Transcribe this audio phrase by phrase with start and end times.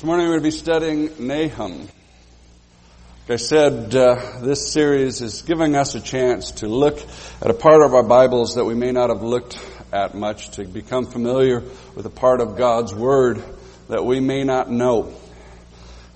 [0.00, 1.80] This morning we're going to be studying Nahum.
[1.80, 6.98] Like I said, uh, this series is giving us a chance to look
[7.42, 10.64] at a part of our Bibles that we may not have looked at much, to
[10.64, 11.62] become familiar
[11.94, 13.44] with a part of God's Word
[13.90, 15.12] that we may not know.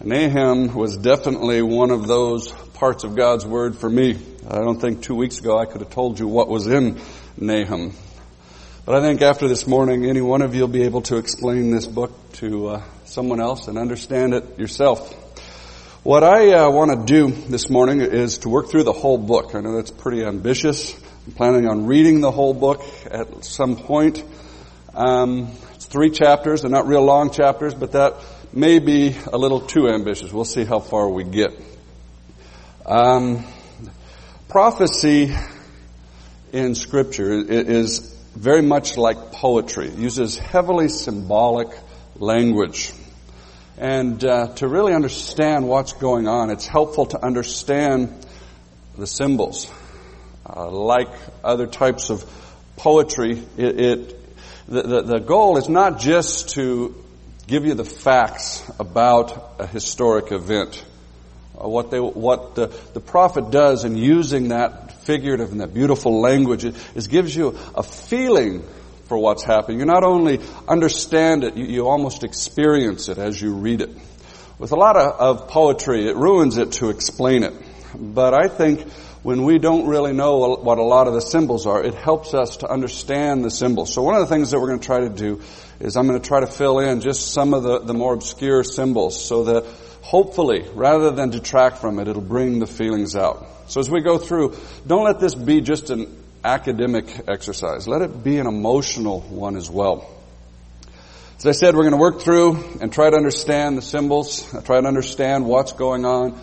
[0.03, 4.19] Nahum was definitely one of those parts of God's Word for me.
[4.49, 6.99] I don't think two weeks ago I could have told you what was in
[7.37, 7.93] Nahum.
[8.87, 11.71] But I think after this morning, any one of you will be able to explain
[11.71, 12.83] this book to uh,
[13.15, 15.13] someone else and understand it yourself.
[16.03, 19.55] What I uh, want to do this morning is to work through the whole book.
[19.55, 20.93] I know that's pretty ambitious.
[21.25, 24.25] I'm planning on reading the whole book at some point.
[24.95, 26.63] Um, it's three chapters.
[26.63, 28.17] They're not real long chapters, but that
[28.53, 30.33] may be a little too ambitious.
[30.33, 31.53] We'll see how far we get.
[32.85, 33.45] Um,
[34.49, 35.33] prophecy
[36.53, 39.87] in Scripture is very much like poetry.
[39.87, 41.69] It uses heavily symbolic
[42.17, 42.93] language.
[43.77, 48.25] And uh, to really understand what's going on, it's helpful to understand
[48.97, 49.71] the symbols.
[50.47, 51.09] Uh, like
[51.43, 52.25] other types of
[52.77, 54.21] poetry, it, it
[54.69, 56.95] the, the, the goal is not just to
[57.47, 60.85] give you the facts about a historic event.
[61.59, 66.21] Uh, what they, what the, the prophet does in using that figurative and that beautiful
[66.21, 68.65] language is, is gives you a feeling
[69.07, 69.81] for what's happening.
[69.81, 73.91] You not only understand it, you, you almost experience it as you read it.
[74.59, 77.55] With a lot of, of poetry, it ruins it to explain it.
[77.95, 78.89] But I think
[79.23, 82.59] when we don't really know what a lot of the symbols are, it helps us
[82.59, 83.93] to understand the symbols.
[83.93, 85.41] So one of the things that we're going to try to do
[85.81, 88.63] is I'm going to try to fill in just some of the, the more obscure
[88.63, 89.65] symbols so that
[90.03, 93.47] hopefully, rather than detract from it, it'll bring the feelings out.
[93.69, 97.89] So as we go through, don't let this be just an academic exercise.
[97.89, 100.11] Let it be an emotional one as well.
[101.39, 104.81] As I said, we're going to work through and try to understand the symbols, try
[104.81, 106.41] to understand what's going on.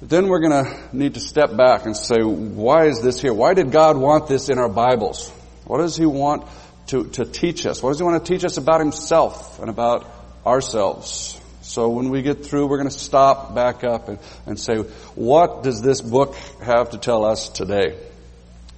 [0.00, 3.32] But then we're going to need to step back and say, why is this here?
[3.32, 5.30] Why did God want this in our Bibles?
[5.64, 6.44] What does He want
[6.88, 7.82] to, to teach us?
[7.82, 10.10] What does He want to teach us about Himself and about
[10.44, 11.40] ourselves?
[11.60, 14.78] So when we get through, we're going to stop, back up, and, and say,
[15.14, 17.96] what does this book have to tell us today?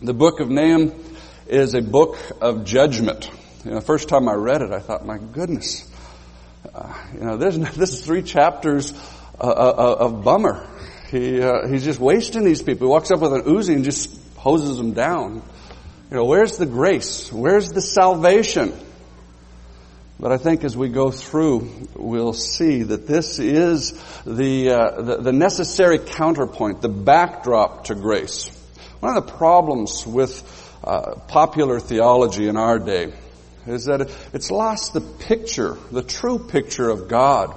[0.04, 0.92] The book of Nahum
[1.46, 3.30] is a book of judgment.
[3.64, 5.90] You know, the first time I read it, I thought, my goodness,
[6.74, 8.92] uh, you know, this, this is three chapters
[9.40, 10.68] uh, uh, of bummer.
[11.08, 12.86] He, uh, he's just wasting these people.
[12.86, 15.42] He walks up with an Uzi and just hoses them down.
[16.10, 17.32] You know, where's the grace?
[17.32, 18.78] Where's the salvation?
[20.20, 23.92] But I think as we go through, we'll see that this is
[24.26, 28.50] the, uh, the, the necessary counterpoint, the backdrop to grace.
[29.04, 33.12] One of the problems with uh, popular theology in our day
[33.66, 37.54] is that it's lost the picture, the true picture of God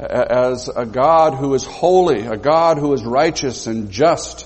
[0.00, 4.44] as a God who is holy, a God who is righteous and just,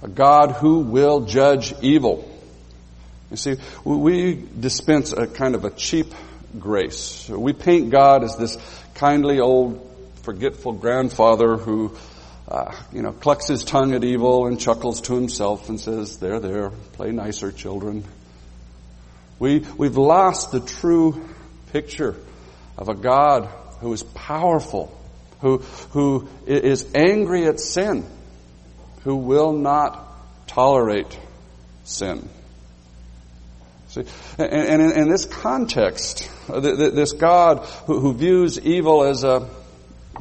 [0.00, 2.24] a God who will judge evil.
[3.32, 6.14] You see, we dispense a kind of a cheap
[6.56, 7.28] grace.
[7.28, 8.56] We paint God as this
[8.94, 9.88] kindly old
[10.22, 11.96] forgetful grandfather who,
[12.48, 16.40] uh, you know, clucks his tongue at evil and chuckles to himself and says, there,
[16.40, 18.04] there, play nicer children.
[19.38, 21.24] We, we've lost the true
[21.72, 22.16] picture
[22.76, 23.46] of a God
[23.80, 24.96] who is powerful,
[25.40, 25.58] who,
[25.90, 28.06] who is angry at sin,
[29.02, 31.18] who will not tolerate
[31.84, 32.28] sin.
[33.88, 34.04] See,
[34.38, 39.50] and, in, in, this context, uh, this God who, who, views evil as a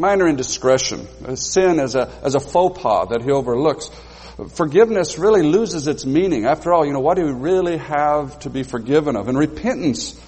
[0.01, 3.89] minor indiscretion, a sin as a, as a faux pas that he overlooks,
[4.55, 6.45] forgiveness really loses its meaning.
[6.45, 9.27] After all, you know, what do we really have to be forgiven of?
[9.27, 10.19] And repentance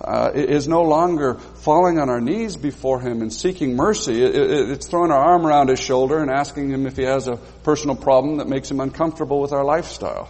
[0.00, 4.22] uh, is no longer falling on our knees before Him and seeking mercy.
[4.22, 7.28] It, it, it's throwing our arm around His shoulder and asking Him if He has
[7.28, 10.28] a personal problem that makes Him uncomfortable with our lifestyle.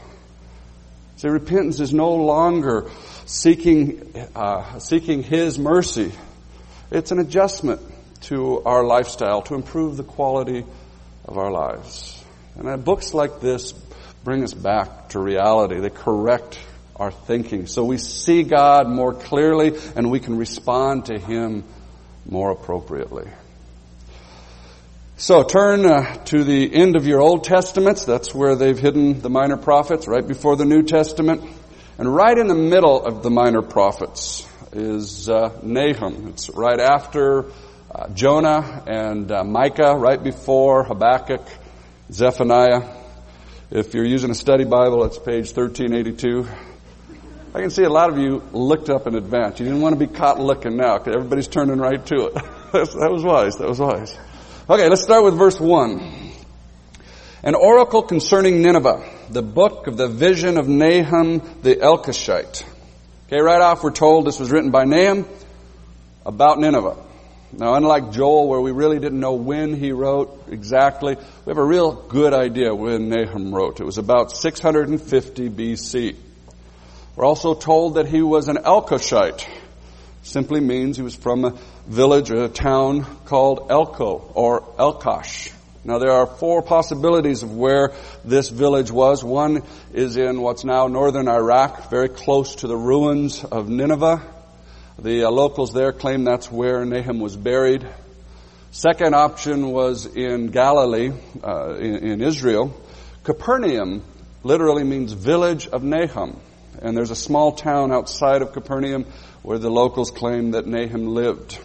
[1.16, 2.90] See, repentance is no longer
[3.26, 6.12] seeking, uh, seeking His mercy.
[6.90, 7.80] It's an adjustment
[8.22, 10.64] to our lifestyle to improve the quality
[11.24, 12.22] of our lives.
[12.56, 13.72] And uh, books like this
[14.24, 15.78] bring us back to reality.
[15.80, 16.58] They correct
[16.96, 17.66] our thinking.
[17.66, 21.64] So we see God more clearly and we can respond to Him
[22.28, 23.28] more appropriately.
[25.18, 28.04] So turn uh, to the end of your Old Testaments.
[28.04, 31.42] That's where they've hidden the minor prophets, right before the New Testament.
[31.98, 36.28] And right in the middle of the minor prophets is uh, Nahum.
[36.28, 37.46] It's right after
[37.96, 41.40] uh, Jonah and uh, Micah, right before Habakkuk,
[42.12, 42.82] Zephaniah.
[43.70, 46.46] If you're using a study Bible, it's page 1382.
[47.54, 49.58] I can see a lot of you looked up in advance.
[49.60, 52.34] You didn't want to be caught looking now because everybody's turning right to it.
[52.72, 53.56] that was wise.
[53.56, 54.14] That was wise.
[54.68, 56.32] Okay, let's start with verse 1.
[57.44, 62.62] An oracle concerning Nineveh, the book of the vision of Nahum the Elkoshite.
[63.28, 65.24] Okay, right off we're told this was written by Nahum
[66.26, 67.05] about Nineveh.
[67.52, 71.64] Now, unlike Joel, where we really didn't know when he wrote exactly, we have a
[71.64, 73.80] real good idea when Nahum wrote.
[73.80, 76.16] It was about 650 BC.
[77.14, 79.46] We're also told that he was an Elkoshite.
[80.22, 85.52] Simply means he was from a village or a town called Elko or Elkosh.
[85.84, 87.92] Now there are four possibilities of where
[88.24, 89.22] this village was.
[89.22, 89.62] One
[89.94, 94.20] is in what's now northern Iraq, very close to the ruins of Nineveh.
[94.98, 97.86] The uh, locals there claim that's where Nahum was buried.
[98.70, 101.12] Second option was in Galilee,
[101.44, 102.74] uh, in, in Israel.
[103.22, 104.02] Capernaum
[104.42, 106.40] literally means village of Nahum.
[106.80, 109.04] And there's a small town outside of Capernaum
[109.42, 111.58] where the locals claim that Nahum lived.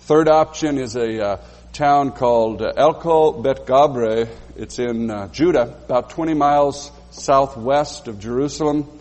[0.00, 1.36] Third option is a uh,
[1.72, 4.28] town called Elko Bet Gabre.
[4.56, 8.99] It's in uh, Judah, about 20 miles southwest of Jerusalem.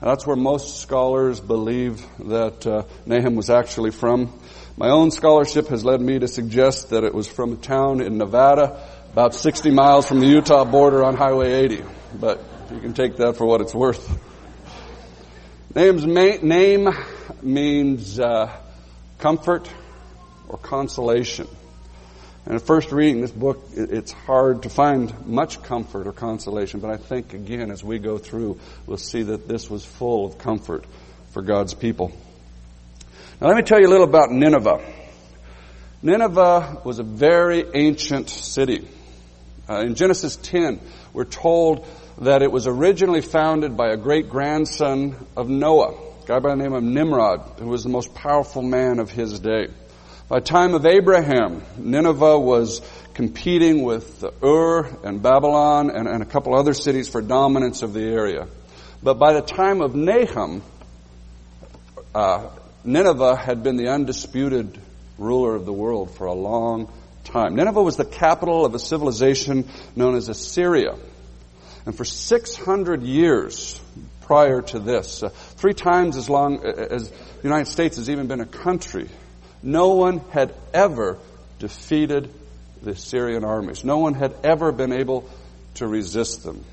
[0.00, 4.38] That's where most scholars believe that uh, Nahum was actually from.
[4.76, 8.18] My own scholarship has led me to suggest that it was from a town in
[8.18, 11.82] Nevada, about 60 miles from the Utah border on Highway 80.
[12.20, 14.06] But you can take that for what it's worth.
[15.74, 16.90] Nahum's ma- name
[17.40, 18.54] means uh,
[19.18, 19.66] comfort
[20.46, 21.48] or consolation.
[22.46, 26.90] And at first reading this book, it's hard to find much comfort or consolation, but
[26.90, 30.84] I think again as we go through, we'll see that this was full of comfort
[31.32, 32.12] for God's people.
[33.40, 34.80] Now let me tell you a little about Nineveh.
[36.02, 38.86] Nineveh was a very ancient city.
[39.68, 40.80] Uh, in Genesis 10,
[41.12, 41.84] we're told
[42.18, 46.62] that it was originally founded by a great grandson of Noah, a guy by the
[46.62, 49.66] name of Nimrod, who was the most powerful man of his day.
[50.28, 52.80] By time of Abraham, Nineveh was
[53.14, 58.02] competing with Ur and Babylon and, and, a couple other cities for dominance of the
[58.02, 58.48] area.
[59.00, 60.62] But by the time of Nahum,
[62.12, 62.48] uh,
[62.82, 64.76] Nineveh had been the undisputed
[65.16, 66.92] ruler of the world for a long
[67.22, 67.54] time.
[67.54, 70.96] Nineveh was the capital of a civilization known as Assyria.
[71.86, 73.80] And for 600 years
[74.22, 78.40] prior to this, uh, three times as long as the United States has even been
[78.40, 79.08] a country,
[79.62, 81.18] no one had ever
[81.58, 82.30] defeated
[82.82, 83.84] the Syrian armies.
[83.84, 85.28] No one had ever been able
[85.74, 86.64] to resist them.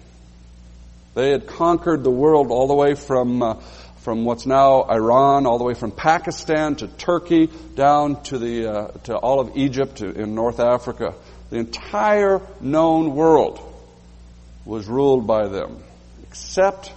[1.16, 3.54] They had conquered the world all the way from, uh,
[4.02, 8.88] from what's now Iran, all the way from Pakistan to Turkey, down to, the, uh,
[9.04, 11.14] to all of Egypt in North Africa.
[11.50, 13.60] The entire known world
[14.66, 15.84] was ruled by them,
[16.24, 16.92] except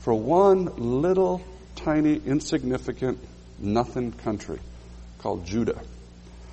[0.00, 1.42] for one little
[1.76, 3.18] tiny, insignificant,
[3.58, 4.60] nothing country
[5.18, 5.80] called Judah.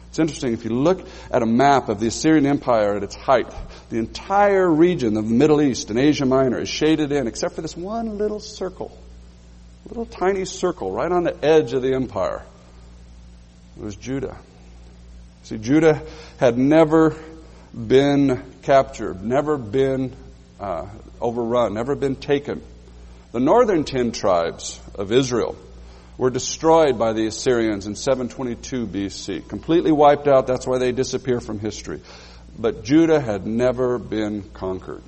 [0.10, 3.54] It's interesting, if you look at a map of the Assyrian Empire at its height,
[3.90, 7.62] the entire region of the Middle East and Asia Minor is shaded in except for
[7.62, 8.98] this one little circle.
[9.88, 12.44] Little tiny circle right on the edge of the empire.
[13.78, 14.38] It was Judah.
[15.44, 16.02] See, Judah
[16.40, 17.16] had never
[17.76, 20.16] been captured, never been
[20.60, 20.88] uh,
[21.20, 22.64] overrun, never been taken.
[23.34, 25.58] The northern ten tribes of Israel
[26.18, 29.48] were destroyed by the Assyrians in 722 BC.
[29.48, 30.48] Completely wiped out.
[30.48, 32.02] That's why they disappear from history.
[32.58, 35.04] But Judah had never been conquered.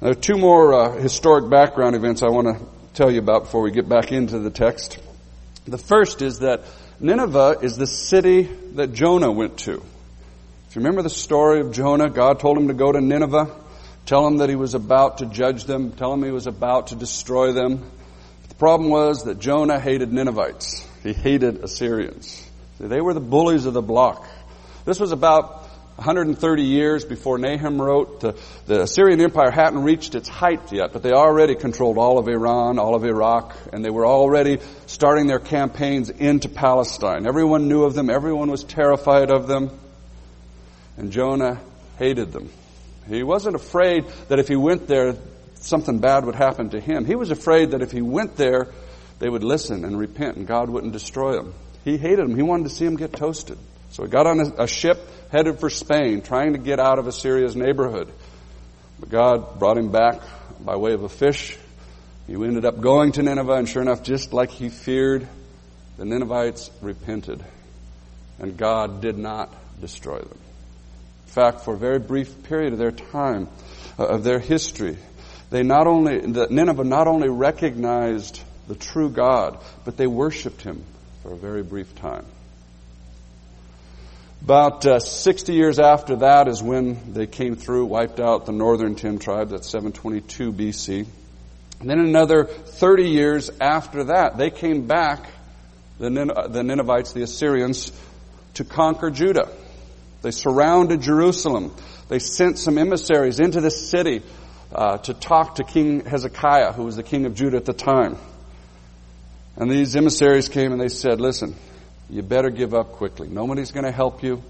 [0.00, 2.64] Now, two more uh, historic background events I want to
[2.94, 4.98] tell you about before we get back into the text.
[5.66, 6.62] The first is that
[7.00, 8.42] Nineveh is the city
[8.74, 9.82] that Jonah went to.
[10.68, 13.54] If you remember the story of Jonah, God told him to go to Nineveh,
[14.06, 16.94] tell him that he was about to judge them, tell him he was about to
[16.94, 17.90] destroy them.
[18.60, 20.86] Problem was that Jonah hated Ninevites.
[21.02, 22.46] He hated Assyrians.
[22.78, 24.28] They were the bullies of the block.
[24.84, 25.62] This was about
[25.96, 28.20] 130 years before Nahum wrote.
[28.20, 32.28] The, the, Assyrian Empire hadn't reached its height yet, but they already controlled all of
[32.28, 37.26] Iran, all of Iraq, and they were already starting their campaigns into Palestine.
[37.26, 38.10] Everyone knew of them.
[38.10, 39.70] Everyone was terrified of them.
[40.98, 41.62] And Jonah
[41.98, 42.50] hated them.
[43.08, 45.16] He wasn't afraid that if he went there,
[45.60, 47.04] something bad would happen to him.
[47.04, 48.68] He was afraid that if he went there,
[49.18, 51.54] they would listen and repent and God wouldn't destroy them.
[51.84, 52.36] He hated them.
[52.36, 53.58] He wanted to see them get toasted.
[53.90, 54.98] So he got on a, a ship
[55.30, 58.12] headed for Spain, trying to get out of Assyria's neighborhood.
[58.98, 60.20] But God brought him back
[60.60, 61.56] by way of a fish.
[62.26, 65.26] He ended up going to Nineveh, and sure enough, just like he feared,
[65.96, 67.44] the Ninevites repented.
[68.38, 70.38] And God did not destroy them.
[71.26, 73.48] In fact, for a very brief period of their time,
[73.98, 74.96] uh, of their history,
[75.50, 80.84] they not only, the Nineveh not only recognized the true God, but they worshiped him
[81.22, 82.24] for a very brief time.
[84.42, 88.94] About uh, 60 years after that is when they came through, wiped out the northern
[88.94, 89.50] ten tribes.
[89.50, 91.06] That's 722 BC.
[91.80, 95.26] And then another 30 years after that, they came back,
[95.98, 96.08] the,
[96.48, 97.92] the Ninevites, the Assyrians,
[98.54, 99.50] to conquer Judah.
[100.22, 101.74] They surrounded Jerusalem.
[102.08, 104.22] They sent some emissaries into the city
[104.74, 108.16] uh, to talk to King Hezekiah, who was the king of Judah at the time.
[109.56, 111.54] And these emissaries came and they said, listen,
[112.08, 113.28] you better give up quickly.
[113.28, 114.42] Nobody's going to help you.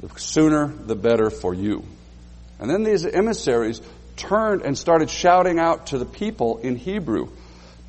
[0.00, 1.84] The sooner, the better for you.
[2.58, 3.80] And then these emissaries
[4.16, 7.28] turned and started shouting out to the people in Hebrew.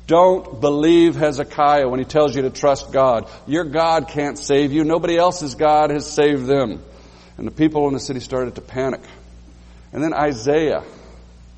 [0.06, 3.28] Don't believe Hezekiah when he tells you to trust God.
[3.46, 4.84] Your God can't save you.
[4.84, 6.82] Nobody else's God has saved them.
[7.36, 9.00] And the people in the city started to panic.
[9.92, 10.82] And then Isaiah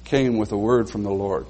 [0.07, 1.47] came with a word from the Lord.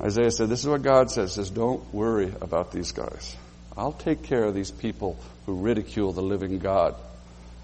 [0.00, 1.32] Isaiah said, This is what God says.
[1.32, 3.36] says, Don't worry about these guys.
[3.76, 6.94] I'll take care of these people who ridicule the living God.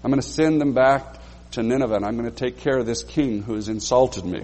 [0.03, 1.03] I'm going to send them back
[1.51, 4.43] to Nineveh and I'm going to take care of this king who has insulted me.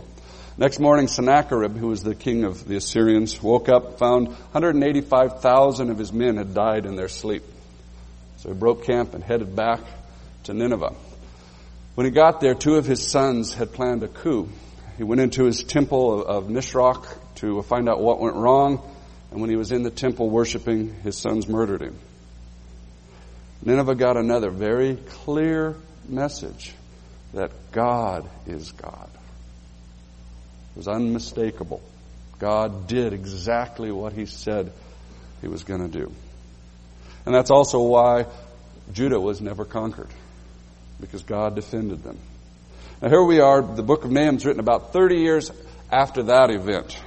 [0.58, 5.98] Next morning, Sennacherib, who was the king of the Assyrians, woke up, found 185,000 of
[5.98, 7.44] his men had died in their sleep.
[8.38, 9.80] So he broke camp and headed back
[10.44, 10.94] to Nineveh.
[11.96, 14.50] When he got there, two of his sons had planned a coup.
[14.98, 18.82] He went into his temple of, of Nisroch to find out what went wrong,
[19.32, 21.98] and when he was in the temple worshiping, his sons murdered him.
[23.66, 25.76] Nineveh got another very clear
[26.08, 26.74] message
[27.34, 29.10] that God is God.
[30.72, 31.82] It was unmistakable.
[32.40, 34.72] God did exactly what he said
[35.42, 36.12] he was going to do.
[37.26, 38.26] And that's also why
[38.92, 40.10] Judah was never conquered,
[41.00, 42.20] because God defended them.
[43.04, 45.52] Now here we are, the book of Nahum's written about 30 years
[45.92, 46.98] after that event.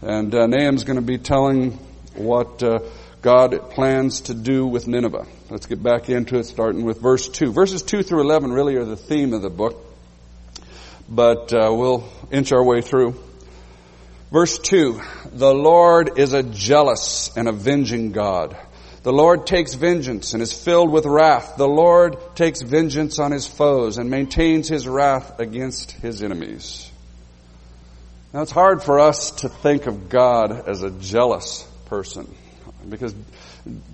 [0.00, 1.72] And uh, Nahum's going to be telling
[2.14, 2.78] what uh,
[3.20, 5.26] God plans to do with Nineveh.
[5.50, 7.52] Let's get back into it, starting with verse 2.
[7.52, 9.76] Verses 2 through 11 really are the theme of the book
[11.06, 13.14] but uh, we'll inch our way through.
[14.32, 18.56] Verse 2 The Lord is a jealous and avenging God.
[19.02, 21.56] The Lord takes vengeance and is filled with wrath.
[21.56, 26.90] The Lord takes vengeance on his foes and maintains his wrath against his enemies.
[28.34, 32.32] Now it's hard for us to think of God as a jealous person
[32.88, 33.14] because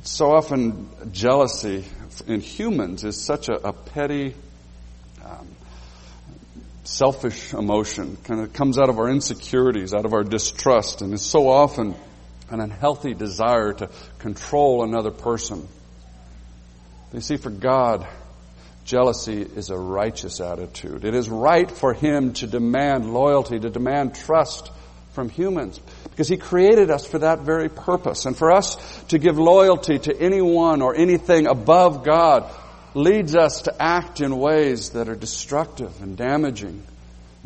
[0.03, 1.85] so often jealousy
[2.27, 4.35] in humans is such a, a petty
[5.25, 5.49] um,
[6.85, 11.23] selfish emotion, kind of comes out of our insecurities, out of our distrust, and is
[11.23, 11.95] so often
[12.51, 15.67] an unhealthy desire to control another person.
[17.13, 18.07] You see, for God,
[18.85, 21.05] jealousy is a righteous attitude.
[21.05, 24.71] It is right for Him to demand loyalty, to demand trust
[25.13, 28.27] from humans, because He created us for that very purpose.
[28.27, 28.77] And for us
[29.09, 32.51] to give loyalty to anyone or anything above God
[32.95, 36.83] leads us to act in ways that are destructive and damaging,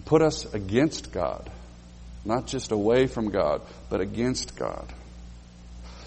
[0.04, 1.50] put us against God.
[2.24, 4.92] Not just away from God, but against God.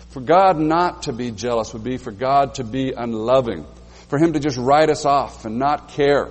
[0.10, 3.66] For God not to be jealous would be for God to be unloving.
[4.10, 6.30] For Him to just write us off and not care.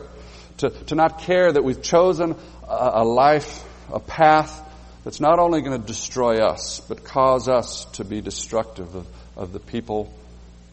[0.59, 2.37] To, to not care that we've chosen
[2.69, 4.61] a, a life, a path
[5.03, 9.53] that's not only going to destroy us, but cause us to be destructive of, of
[9.53, 10.15] the people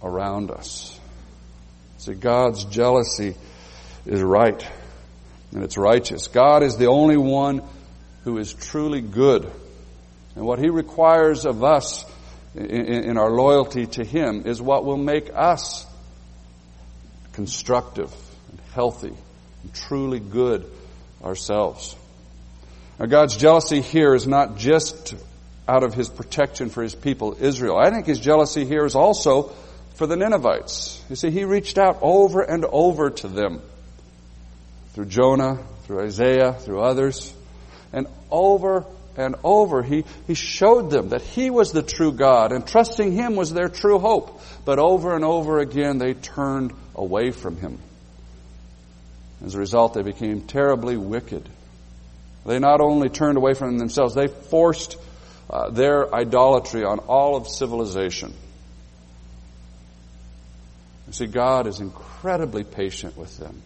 [0.04, 1.00] around us.
[1.98, 3.36] See, God's jealousy
[4.06, 4.66] is right
[5.52, 6.28] and it's righteous.
[6.28, 7.64] God is the only one
[8.24, 9.50] who is truly good.
[10.36, 12.06] And what He requires of us
[12.56, 15.86] in, our loyalty to Him is what will make us
[17.34, 18.14] constructive
[18.52, 19.14] and healthy
[19.64, 20.70] and truly good
[21.24, 21.96] ourselves.
[23.00, 25.14] Now, God's jealousy here is not just
[25.68, 27.78] out of His protection for His people, Israel.
[27.78, 29.54] I think His jealousy here is also
[30.00, 31.04] for the Ninevites.
[31.10, 33.62] You see, he reached out over and over to them
[34.94, 37.34] through Jonah, through Isaiah, through others.
[37.92, 38.86] And over
[39.18, 43.36] and over, he, he showed them that he was the true God and trusting him
[43.36, 44.42] was their true hope.
[44.66, 47.80] But over and over again, they turned away from him.
[49.44, 51.48] As a result, they became terribly wicked.
[52.46, 54.98] They not only turned away from themselves, they forced
[55.50, 58.34] uh, their idolatry on all of civilization.
[61.08, 63.62] You see, God is incredibly patient with them.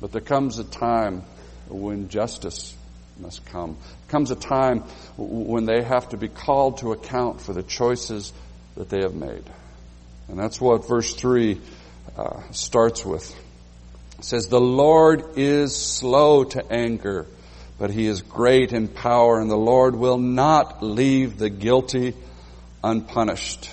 [0.00, 1.22] But there comes a time
[1.68, 2.74] when justice
[3.18, 3.76] must come.
[4.08, 4.80] Comes a time
[5.16, 8.32] when they have to be called to account for the choices
[8.76, 9.44] that they have made.
[10.28, 11.60] And that's what verse 3
[12.16, 13.34] uh, starts with.
[14.18, 17.26] It says, The Lord is slow to anger,
[17.78, 22.14] but he is great in power, and the Lord will not leave the guilty
[22.82, 23.70] unpunished.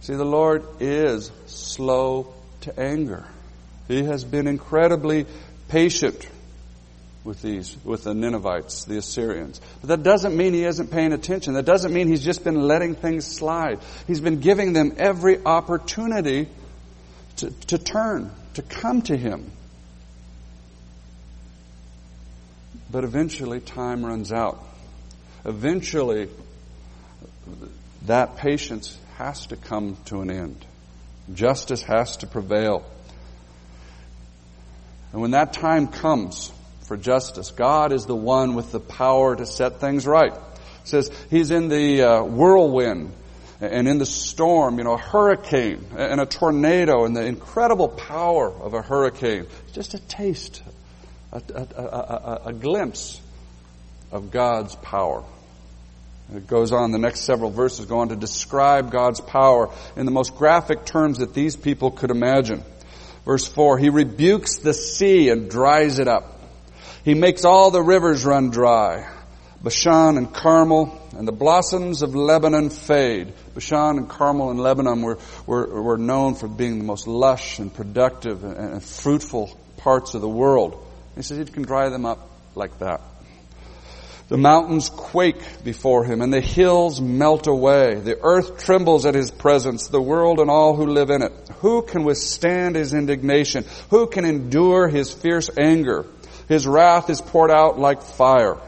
[0.00, 3.26] See, the Lord is slow to anger.
[3.88, 5.26] He has been incredibly
[5.68, 6.28] patient
[7.24, 9.60] with these, with the Ninevites, the Assyrians.
[9.80, 11.54] But that doesn't mean he isn't paying attention.
[11.54, 13.80] That doesn't mean he's just been letting things slide.
[14.06, 16.48] He's been giving them every opportunity
[17.36, 19.52] to, to turn, to come to him.
[22.90, 24.64] But eventually time runs out.
[25.44, 26.28] Eventually
[28.06, 30.64] that patience has to come to an end.
[31.34, 32.84] Justice has to prevail.
[35.12, 39.46] And when that time comes for justice, God is the one with the power to
[39.46, 40.32] set things right.
[40.32, 40.40] It
[40.84, 43.12] says He's in the uh, whirlwind
[43.60, 48.50] and in the storm, you know, a hurricane and a tornado and the incredible power
[48.50, 49.46] of a hurricane.
[49.72, 50.62] Just a taste,
[51.32, 53.20] a, a, a, a glimpse
[54.12, 55.24] of God's power.
[56.34, 60.12] It goes on, the next several verses go on to describe God's power in the
[60.12, 62.62] most graphic terms that these people could imagine.
[63.28, 66.40] Verse 4, He rebukes the sea and dries it up.
[67.04, 69.06] He makes all the rivers run dry.
[69.62, 73.34] Bashan and Carmel and the blossoms of Lebanon fade.
[73.54, 77.72] Bashan and Carmel and Lebanon were, were, were known for being the most lush and
[77.72, 80.82] productive and, and fruitful parts of the world.
[81.14, 83.02] He says he can dry them up like that.
[84.28, 87.94] The mountains quake before him and the hills melt away.
[87.94, 91.32] The earth trembles at his presence, the world and all who live in it.
[91.60, 93.64] Who can withstand his indignation?
[93.88, 96.04] Who can endure his fierce anger?
[96.46, 98.58] His wrath is poured out like fire.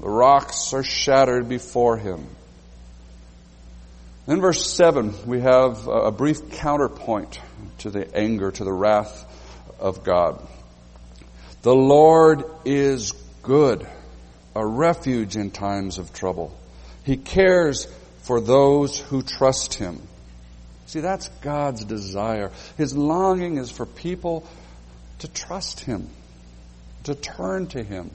[0.00, 2.24] The rocks are shattered before him.
[4.28, 7.40] In verse 7, we have a brief counterpoint
[7.78, 9.24] to the anger, to the wrath
[9.80, 10.46] of God.
[11.62, 13.84] The Lord is good
[14.54, 16.56] a refuge in times of trouble.
[17.04, 17.86] He cares
[18.22, 20.02] for those who trust Him.
[20.86, 22.50] See, that's God's desire.
[22.76, 24.46] His longing is for people
[25.20, 26.08] to trust Him,
[27.04, 28.10] to turn to Him,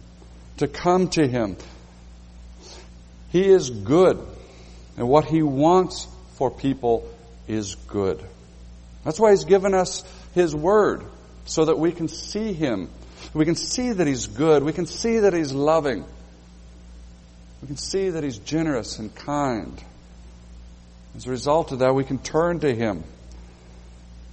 [0.57, 1.57] to come to Him.
[3.29, 4.25] He is good,
[4.97, 7.07] and what He wants for people
[7.47, 8.23] is good.
[9.03, 11.03] That's why He's given us His Word,
[11.45, 12.89] so that we can see Him.
[13.33, 14.63] We can see that He's good.
[14.63, 16.05] We can see that He's loving.
[17.63, 19.81] We can see that He's generous and kind.
[21.15, 23.05] As a result of that, we can turn to Him,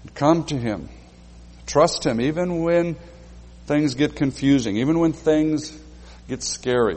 [0.02, 0.88] and come to Him,
[1.64, 2.96] trust Him, even when
[3.66, 5.72] things get confusing, even when things
[6.26, 6.96] get scary.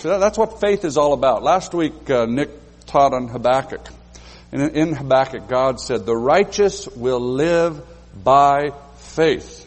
[0.00, 1.42] So that's what faith is all about.
[1.42, 2.50] Last week, uh, Nick
[2.84, 3.88] taught on Habakkuk.
[4.52, 7.80] And in Habakkuk, God said, the righteous will live
[8.22, 9.66] by faith.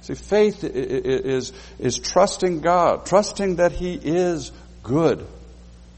[0.00, 4.50] See, faith is, is trusting God, trusting that He is
[4.82, 5.26] good,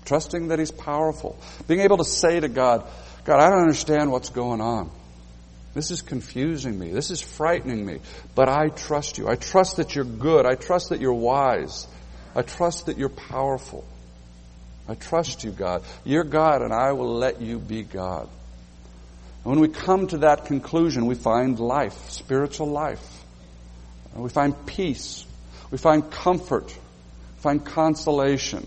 [0.05, 2.87] trusting that He's powerful, being able to say to God,
[3.25, 4.90] God, I don't understand what's going on.
[5.75, 6.90] This is confusing me.
[6.90, 8.01] This is frightening me.
[8.35, 9.29] But I trust you.
[9.29, 10.45] I trust that you're good.
[10.45, 11.87] I trust that you're wise.
[12.35, 13.85] I trust that you're powerful.
[14.88, 15.83] I trust you, God.
[16.05, 18.29] You're God, and I will let you be God.
[19.45, 23.25] And when we come to that conclusion, we find life, spiritual life.
[24.14, 25.25] We find peace.
[25.71, 26.77] We find comfort
[27.42, 28.66] find consolation.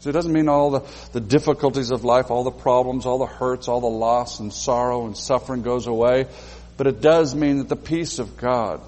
[0.00, 0.82] So it doesn't mean all the,
[1.12, 5.06] the difficulties of life, all the problems, all the hurts, all the loss and sorrow
[5.06, 6.26] and suffering goes away,
[6.76, 8.80] but it does mean that the peace of God,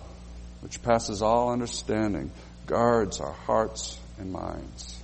[0.60, 2.30] which passes all understanding,
[2.66, 5.00] guards our hearts and minds.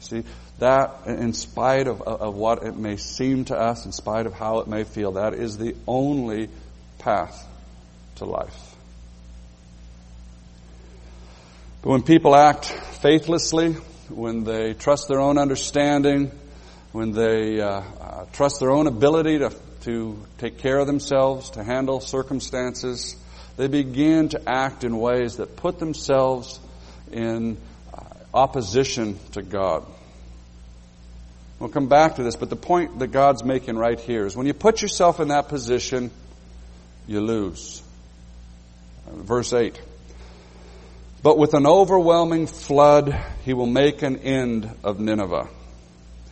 [0.00, 0.24] See,
[0.58, 4.58] that, in spite of, of what it may seem to us, in spite of how
[4.58, 6.48] it may feel, that is the only
[6.98, 7.46] path
[8.16, 8.70] to life.
[11.82, 13.72] But when people act faithlessly,
[14.10, 16.30] when they trust their own understanding,
[16.92, 19.50] when they uh, uh, trust their own ability to,
[19.82, 23.16] to take care of themselves, to handle circumstances,
[23.56, 26.60] they begin to act in ways that put themselves
[27.12, 27.56] in
[27.94, 28.02] uh,
[28.34, 29.86] opposition to God.
[31.58, 34.46] We'll come back to this, but the point that God's making right here is when
[34.46, 36.10] you put yourself in that position,
[37.06, 37.82] you lose.
[39.06, 39.80] Verse 8.
[41.22, 45.48] But with an overwhelming flood, he will make an end of Nineveh.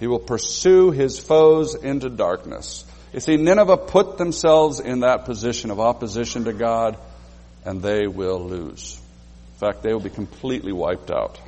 [0.01, 2.85] He will pursue his foes into darkness.
[3.13, 6.97] You see, Nineveh put themselves in that position of opposition to God,
[7.65, 8.99] and they will lose.
[9.55, 11.39] In fact, they will be completely wiped out.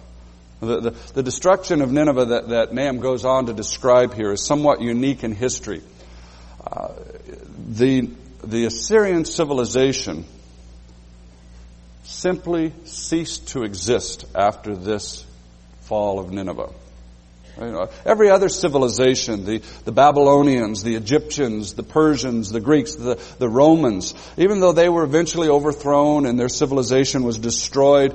[0.61, 4.45] The, the, the destruction of Nineveh that, that Nahum goes on to describe here is
[4.45, 5.83] somewhat unique in history.
[6.67, 6.93] Uh,
[7.69, 8.11] the,
[8.45, 10.27] the Assyrian civilization
[12.11, 15.25] simply ceased to exist after this
[15.83, 16.73] fall of Nineveh.
[17.59, 23.21] You know, every other civilization, the, the Babylonians, the Egyptians, the Persians, the Greeks, the,
[23.39, 28.15] the Romans, even though they were eventually overthrown and their civilization was destroyed,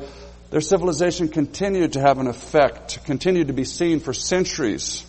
[0.51, 5.05] their civilization continued to have an effect, continued to be seen for centuries.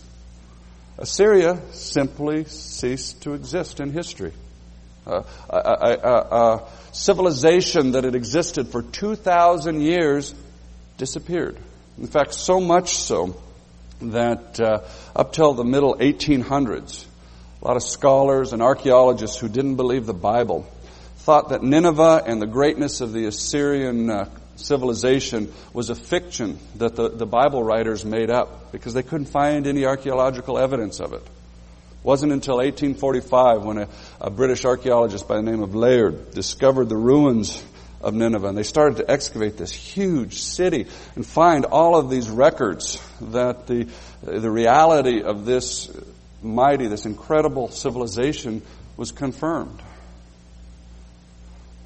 [0.97, 4.33] Assyria simply ceased to exist in history.
[5.05, 10.33] Uh, a, a, a, a civilization that had existed for 2,000 years
[10.97, 11.57] disappeared.
[11.97, 13.39] In fact, so much so
[14.01, 14.81] that uh,
[15.15, 17.05] up till the middle 1800s,
[17.61, 20.67] a lot of scholars and archaeologists who didn't believe the Bible
[21.17, 26.95] thought that Nineveh and the greatness of the Assyrian uh, civilization was a fiction that
[26.95, 31.21] the, the Bible writers made up because they couldn't find any archaeological evidence of it.
[31.21, 31.36] It
[32.07, 33.89] wasn't until 1845 when a,
[34.21, 37.61] a British archaeologist by the name of Layard discovered the ruins
[37.99, 38.47] of Nineveh.
[38.47, 43.67] And they started to excavate this huge city and find all of these records that
[43.67, 43.89] the,
[44.23, 45.91] the reality of this
[46.41, 48.61] mighty, this incredible civilization
[48.95, 49.81] was confirmed.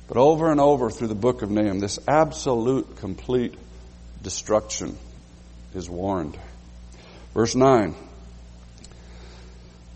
[0.07, 3.55] But over and over through the book of Nahum, this absolute, complete
[4.21, 4.99] destruction
[5.73, 6.38] is warned.
[7.34, 7.95] Verse 9.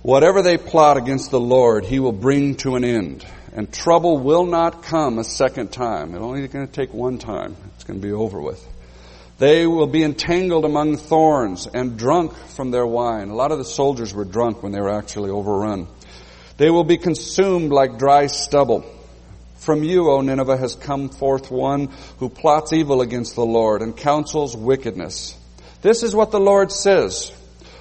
[0.06, 4.46] Whatever they plot against the Lord, he will bring to an end and trouble will
[4.46, 6.14] not come a second time.
[6.14, 7.56] It's only going to take one time.
[7.74, 8.64] It's going to be over with.
[9.40, 13.30] They will be entangled among thorns and drunk from their wine.
[13.30, 15.88] A lot of the soldiers were drunk when they were actually overrun.
[16.58, 18.86] They will be consumed like dry stubble.
[19.56, 21.90] From you, O Nineveh, has come forth one
[22.20, 25.36] who plots evil against the Lord and counsels wickedness.
[25.82, 27.36] This is what the Lord says.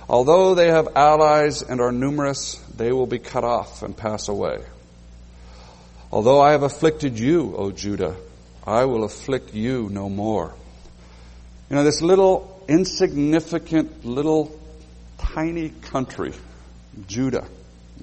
[0.08, 4.58] Although they have allies and are numerous, they will be cut off and pass away.
[6.12, 8.16] Although I have afflicted you, O Judah,
[8.66, 10.54] I will afflict you no more.
[11.70, 14.58] You know, this little insignificant, little
[15.18, 16.34] tiny country,
[17.06, 17.46] Judah,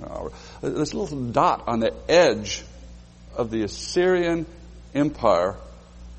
[0.03, 0.29] uh,
[0.61, 2.63] this little dot on the edge
[3.35, 4.45] of the Assyrian
[4.93, 5.55] Empire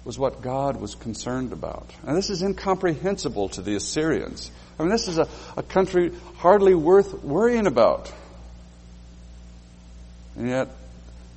[0.05, 1.91] was what God was concerned about.
[2.07, 4.51] And this is incomprehensible to the Assyrians.
[4.83, 8.13] I mean, this is a, a country hardly worth worrying about.
[10.37, 10.71] And yet,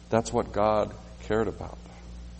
[0.09, 0.91] that's what God
[1.25, 1.77] cared about.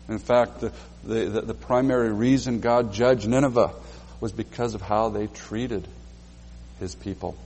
[0.10, 0.72] In fact, the,
[1.04, 3.72] the, the, primary reason God judged Nineveh
[4.20, 5.88] was because of how they treated
[6.80, 7.38] his people.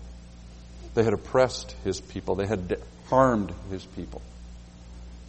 [0.94, 2.36] They had oppressed his people.
[2.36, 4.22] They had harmed his people.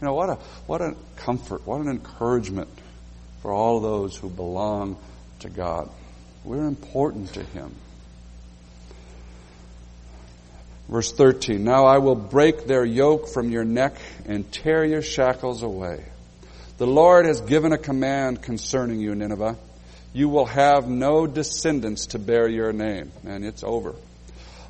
[0.01, 0.35] You know, what a,
[0.66, 2.69] what a comfort, what an encouragement
[3.43, 4.97] for all those who belong
[5.40, 5.90] to God.
[6.45, 7.75] We're important to him.
[10.90, 13.94] Verse 13, Now I will break their yoke from your neck
[14.26, 16.05] and tear your shackles away.
[16.79, 19.57] The Lord has given a command concerning you, Nineveh.
[20.12, 23.12] You will have no descendants to bear your name.
[23.24, 23.94] And it's over.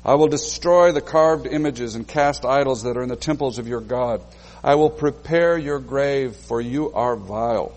[0.05, 3.67] I will destroy the carved images and cast idols that are in the temples of
[3.67, 4.21] your God.
[4.63, 7.75] I will prepare your grave, for you are vile.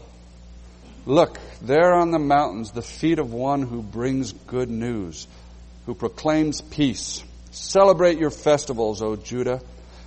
[1.07, 5.26] Look, there on the mountains, the feet of one who brings good news,
[5.87, 7.22] who proclaims peace
[7.55, 9.61] Celebrate your festivals, O Judah,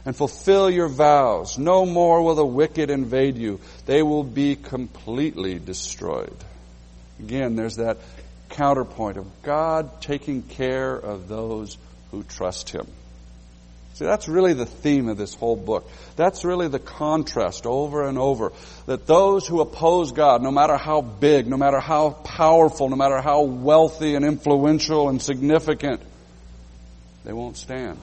[0.06, 1.58] and fulfill your vows.
[1.58, 3.62] No more will the wicked invade you.
[3.86, 6.36] They will be completely destroyed.
[7.20, 8.00] Again, there's that
[8.50, 11.78] counterpoint of God taking care of those
[12.12, 12.86] who trust Him.
[13.94, 15.90] See, that's really the theme of this whole book.
[16.18, 18.52] That's really the contrast over and over.
[18.88, 23.22] That those who oppose God, no matter how big, no matter how powerful, no matter
[23.22, 26.02] how wealthy and influential and significant,
[27.28, 28.00] they won't stand.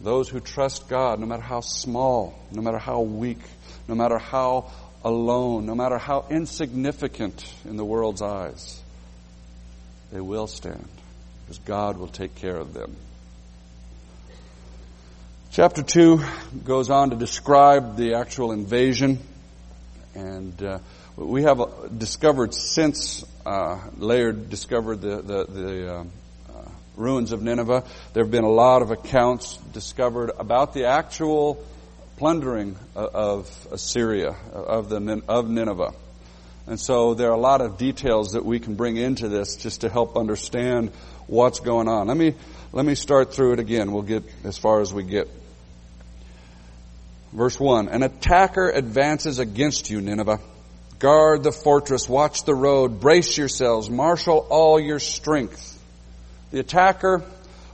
[0.00, 3.40] Those who trust God, no matter how small, no matter how weak,
[3.88, 4.70] no matter how
[5.04, 8.80] alone, no matter how insignificant in the world's eyes,
[10.12, 10.86] they will stand
[11.42, 12.94] because God will take care of them.
[15.50, 16.22] Chapter 2
[16.64, 19.18] goes on to describe the actual invasion,
[20.14, 20.78] and uh,
[21.16, 21.58] we have
[21.98, 26.10] discovered since uh, Layard discovered the, the, the um,
[26.96, 27.84] ruins of Nineveh.
[28.12, 31.64] There have been a lot of accounts discovered about the actual
[32.16, 35.92] plundering uh, of Assyria, uh, of, the, of Nineveh.
[36.66, 39.82] And so there are a lot of details that we can bring into this just
[39.82, 40.90] to help understand
[41.26, 42.08] what's going on.
[42.08, 42.34] Let me,
[42.72, 43.92] let me start through it again.
[43.92, 45.28] We'll get as far as we get.
[47.32, 50.40] Verse 1 An attacker advances against you, Nineveh.
[51.00, 55.73] Guard the fortress, watch the road, brace yourselves, marshal all your strength.
[56.54, 57.24] The attacker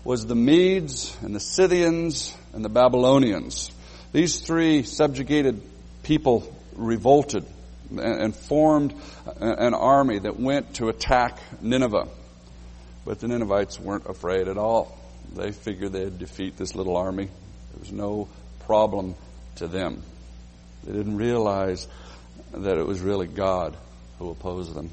[0.04, 3.70] was the Medes and the Scythians and the Babylonians.
[4.10, 5.60] These three subjugated
[6.02, 7.44] people revolted
[7.90, 8.94] and formed
[9.38, 12.08] an army that went to attack Nineveh.
[13.04, 14.98] But the Ninevites weren't afraid at all.
[15.36, 17.26] They figured they'd defeat this little army.
[17.26, 18.28] There was no
[18.60, 19.14] problem
[19.56, 20.02] to them.
[20.84, 21.86] They didn't realize
[22.54, 23.76] that it was really God
[24.18, 24.88] who opposed them.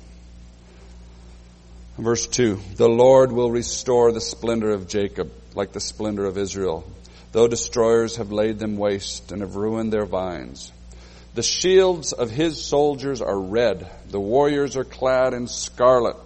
[1.97, 6.89] Verse 2 The Lord will restore the splendor of Jacob like the splendor of Israel,
[7.31, 10.71] though destroyers have laid them waste and have ruined their vines.
[11.33, 13.89] The shields of his soldiers are red.
[14.09, 16.17] The warriors are clad in scarlet.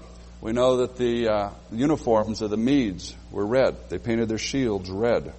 [0.42, 3.76] We know that the uh, uniforms of the Medes were red.
[3.90, 5.34] They painted their shields red.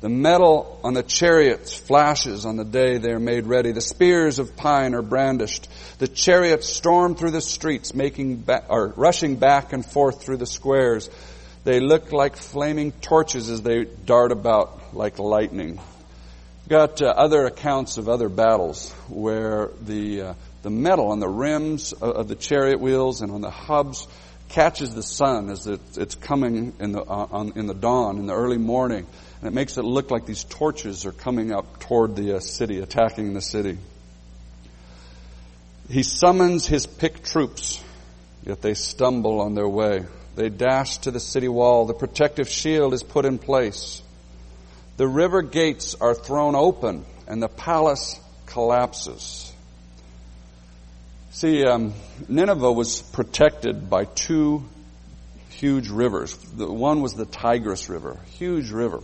[0.00, 3.72] The metal on the chariots flashes on the day they are made ready.
[3.72, 5.68] The spears of pine are brandished.
[5.98, 10.46] The chariots storm through the streets, making ba- or rushing back and forth through the
[10.46, 11.10] squares.
[11.64, 15.78] They look like flaming torches as they dart about like lightning.
[16.66, 21.92] Got uh, other accounts of other battles where the uh, the metal on the rims
[21.92, 24.06] of, of, the chariot wheels and on the hubs
[24.50, 28.26] catches the sun as it, it's coming in the uh, on, in the dawn in
[28.26, 29.06] the early morning
[29.40, 32.80] and it makes it look like these torches are coming up toward the uh, city,
[32.80, 33.78] attacking the city.
[35.88, 37.82] He summons his picked troops,
[38.44, 40.04] yet they stumble on their way.
[40.36, 41.86] They dash to the city wall.
[41.86, 44.02] The protective shield is put in place.
[44.98, 49.50] The river gates are thrown open, and the palace collapses.
[51.30, 51.94] See, um,
[52.28, 54.64] Nineveh was protected by two
[55.48, 56.36] huge rivers.
[56.36, 59.00] The one was the Tigris River, huge river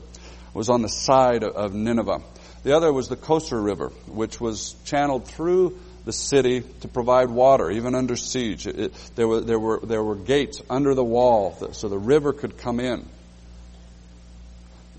[0.57, 2.23] was on the side of Nineveh.
[2.63, 7.71] The other was the Kosor River, which was channeled through the city to provide water,
[7.71, 8.67] even under siege.
[8.67, 12.57] It, there, were, there, were, there were gates under the wall so the river could
[12.57, 13.07] come in.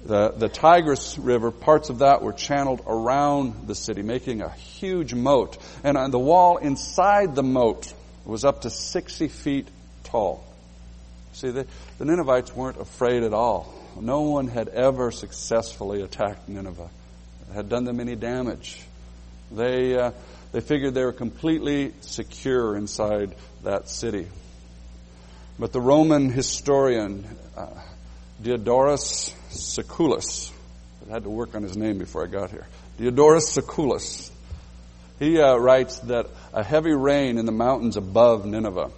[0.05, 5.15] The, the Tigris River, parts of that were channeled around the city, making a huge
[5.15, 5.57] moat.
[5.83, 7.91] And on the wall inside the moat
[8.25, 9.67] was up to 60 feet
[10.03, 10.45] tall.
[11.33, 11.65] See, the,
[11.97, 13.73] the Ninevites weren't afraid at all.
[14.01, 16.89] No one had ever successfully attacked Nineveh,
[17.53, 18.81] had done them any damage.
[19.51, 20.11] They, uh,
[20.51, 24.27] they figured they were completely secure inside that city.
[25.59, 27.67] But the Roman historian, uh,
[28.41, 30.51] Diodorus Siculus,
[31.07, 32.67] I had to work on his name before I got here.
[32.97, 34.29] Diodorus Siculus.
[35.19, 38.91] He uh, writes that a heavy rain in the mountains above Nineveh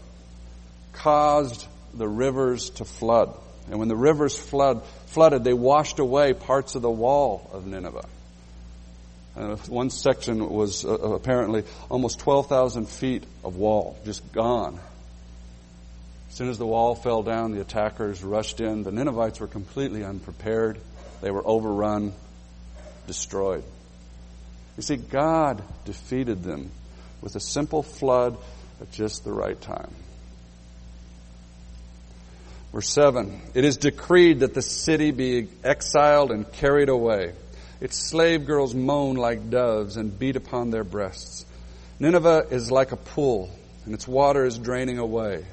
[0.92, 3.34] caused the rivers to flood.
[3.70, 8.06] And when the rivers flood, flooded, they washed away parts of the wall of Nineveh.
[9.36, 14.80] Uh, one section was uh, uh apparently almost 12,000 feet of wall, just gone.
[16.30, 18.84] As soon as the wall fell down, the attackers rushed in.
[18.84, 20.80] The Ninevites were completely unprepared.
[21.22, 22.14] They were overrun,
[23.08, 23.64] destroyed.
[24.78, 26.72] You see, God defeated them
[27.22, 28.38] with a simple flood
[28.82, 29.94] at just the right time.
[32.72, 37.34] Verse 7 It is decreed that the city be exiled and carried away.
[37.82, 41.46] Its slave girls moan like doves and beat upon their breasts.
[42.00, 43.50] Nineveh is like a pool,
[43.86, 45.46] and its water is draining away.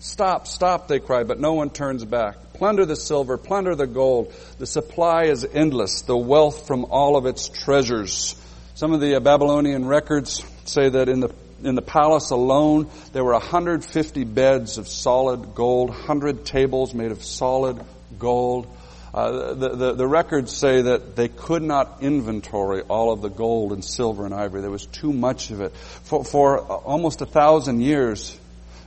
[0.00, 2.36] Stop, stop, they cry, but no one turns back.
[2.54, 4.34] Plunder the silver, plunder the gold.
[4.58, 8.36] The supply is endless, the wealth from all of its treasures.
[8.74, 11.28] Some of the Babylonian records say that in the
[11.64, 17.24] in the palace alone, there were 150 beds of solid gold, 100 tables made of
[17.24, 17.80] solid
[18.18, 18.66] gold.
[19.12, 23.72] Uh, the, the, the, records say that they could not inventory all of the gold
[23.72, 24.60] and silver and ivory.
[24.60, 25.72] There was too much of it.
[25.76, 28.36] For, for almost a thousand years,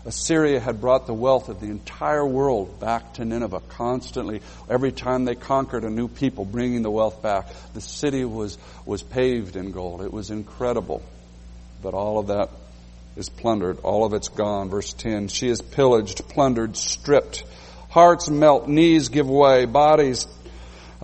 [0.08, 4.42] Assyria had brought the wealth of the entire world back to Nineveh constantly.
[4.70, 7.48] Every time they conquered a new people, bringing the wealth back.
[7.74, 10.02] The city was, was paved in gold.
[10.02, 11.04] It was incredible.
[11.82, 12.50] But all of that
[13.18, 13.80] is plundered.
[13.80, 14.70] All of it's gone.
[14.70, 15.28] Verse 10.
[15.28, 17.44] She is pillaged, plundered, stripped.
[17.90, 20.28] Hearts melt, knees give way, bodies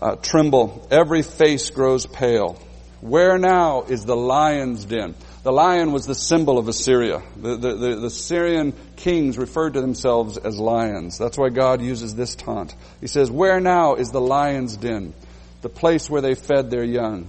[0.02, 0.88] uh, tremble.
[0.92, 2.60] Every face grows pale.
[3.02, 5.16] Where now is the lion's den?
[5.44, 7.22] The lion was the symbol of Assyria.
[7.36, 11.18] The, the, the, the, Syrian kings referred to themselves as lions.
[11.18, 12.74] That's why God uses this taunt.
[13.02, 15.14] He says, Where now is the lion's den?
[15.62, 17.28] The place where they fed their young.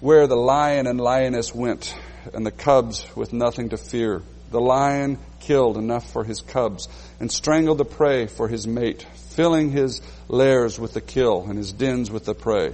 [0.00, 1.94] Where the lion and lioness went
[2.34, 4.22] and the cubs with nothing to fear.
[4.50, 6.88] The lion killed enough for his cubs
[7.20, 11.72] and strangled the prey for his mate, filling his lairs with the kill and his
[11.72, 12.72] dens with the prey.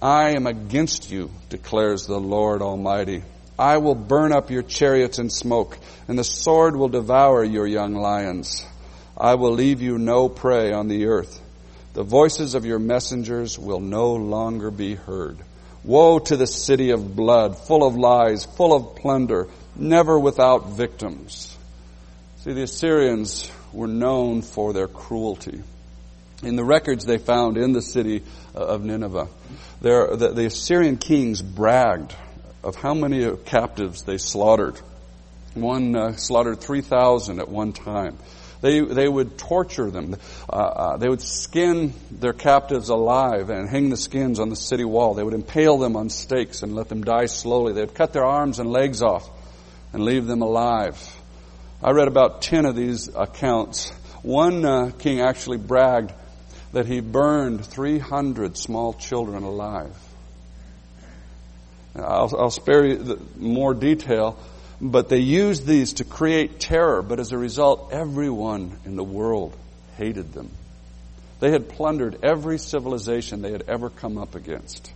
[0.00, 3.22] I am against you, declares the Lord Almighty.
[3.58, 7.94] I will burn up your chariots in smoke, and the sword will devour your young
[7.94, 8.64] lions.
[9.16, 11.40] I will leave you no prey on the earth.
[11.94, 15.38] The voices of your messengers will no longer be heard.
[15.84, 21.56] Woe to the city of blood, full of lies, full of plunder, never without victims.
[22.38, 25.62] See, the Assyrians were known for their cruelty.
[26.42, 28.22] In the records they found in the city
[28.54, 29.28] of Nineveh,
[29.80, 32.14] there, the, the Assyrian kings bragged
[32.62, 34.78] of how many captives they slaughtered.
[35.54, 38.18] One uh, slaughtered 3,000 at one time.
[38.60, 40.16] They, they would torture them.
[40.48, 44.84] Uh, uh, they would skin their captives alive and hang the skins on the city
[44.84, 45.14] wall.
[45.14, 47.72] They would impale them on stakes and let them die slowly.
[47.72, 49.28] They would cut their arms and legs off
[49.92, 50.98] and leave them alive.
[51.82, 53.90] I read about 10 of these accounts.
[54.22, 56.12] One uh, king actually bragged
[56.72, 59.94] that he burned 300 small children alive.
[61.94, 64.38] I'll, I'll spare you more detail,
[64.80, 69.56] but they used these to create terror, but as a result, everyone in the world
[69.96, 70.50] hated them.
[71.40, 74.92] They had plundered every civilization they had ever come up against.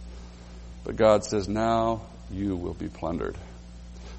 [0.85, 3.37] But God says, now you will be plundered.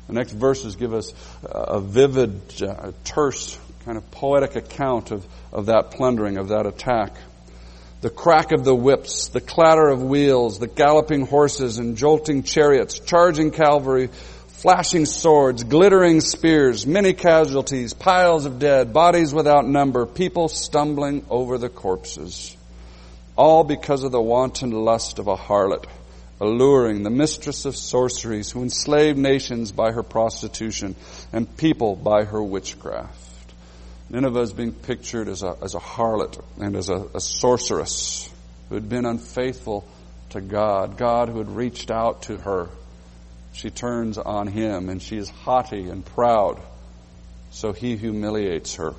[0.07, 5.67] The next verses give us a vivid, uh, terse, kind of poetic account of, of
[5.67, 7.15] that plundering, of that attack.
[8.01, 12.99] The crack of the whips, the clatter of wheels, the galloping horses and jolting chariots,
[12.99, 14.09] charging cavalry,
[14.63, 21.57] flashing swords, glittering spears, many casualties, piles of dead, bodies without number, people stumbling over
[21.57, 22.55] the corpses.
[23.35, 25.85] All because of the wanton lust of a harlot
[26.39, 30.95] alluring, the mistress of sorceries, who enslaved nations by her prostitution
[31.33, 33.53] and people by her witchcraft.
[34.09, 38.31] Nineveh is being pictured as a, as a harlot and as a, a sorceress
[38.69, 39.85] who had been unfaithful
[40.29, 42.69] to God, God who had reached out to her.
[43.53, 46.61] She turns on him and she is haughty and proud,
[47.51, 48.93] so he humiliates her.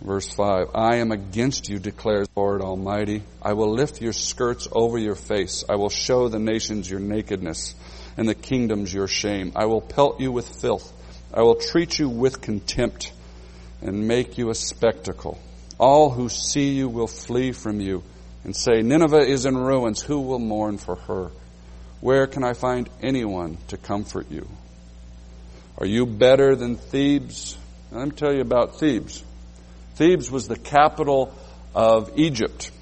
[0.00, 3.22] Verse 5, I am against you, declares the Lord Almighty.
[3.40, 5.64] I will lift your skirts over your face.
[5.68, 7.74] I will show the nations your nakedness
[8.16, 9.52] and the kingdoms your shame.
[9.56, 10.92] I will pelt you with filth.
[11.32, 13.12] I will treat you with contempt
[13.80, 15.38] and make you a spectacle.
[15.78, 18.02] All who see you will flee from you
[18.44, 20.02] and say, Nineveh is in ruins.
[20.02, 21.30] Who will mourn for her?
[22.04, 24.46] Where can I find anyone to comfort you?
[25.78, 27.56] Are you better than Thebes?
[27.90, 29.24] Let me tell you about Thebes.
[29.94, 31.34] Thebes was the capital
[31.74, 32.72] of Egypt.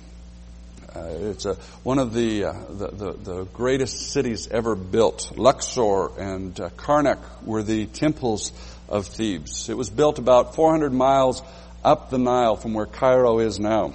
[0.93, 1.55] Uh, it's a,
[1.85, 5.39] one of the, uh, the, the, the, greatest cities ever built.
[5.39, 8.51] Luxor and uh, Karnak were the temples
[8.89, 9.69] of Thebes.
[9.69, 11.45] It was built about 400 miles
[11.85, 13.95] up the Nile from where Cairo is now.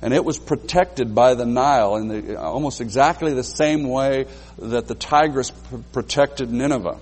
[0.00, 4.26] And it was protected by the Nile in the, almost exactly the same way
[4.58, 6.98] that the Tigris p- protected Nineveh.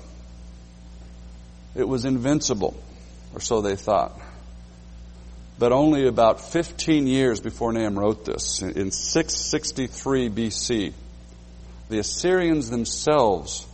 [1.74, 2.74] It was invincible,
[3.34, 4.18] or so they thought.
[5.58, 10.92] But only about 15 years before Nahum wrote this, in 663 BC,
[11.88, 13.66] the Assyrians themselves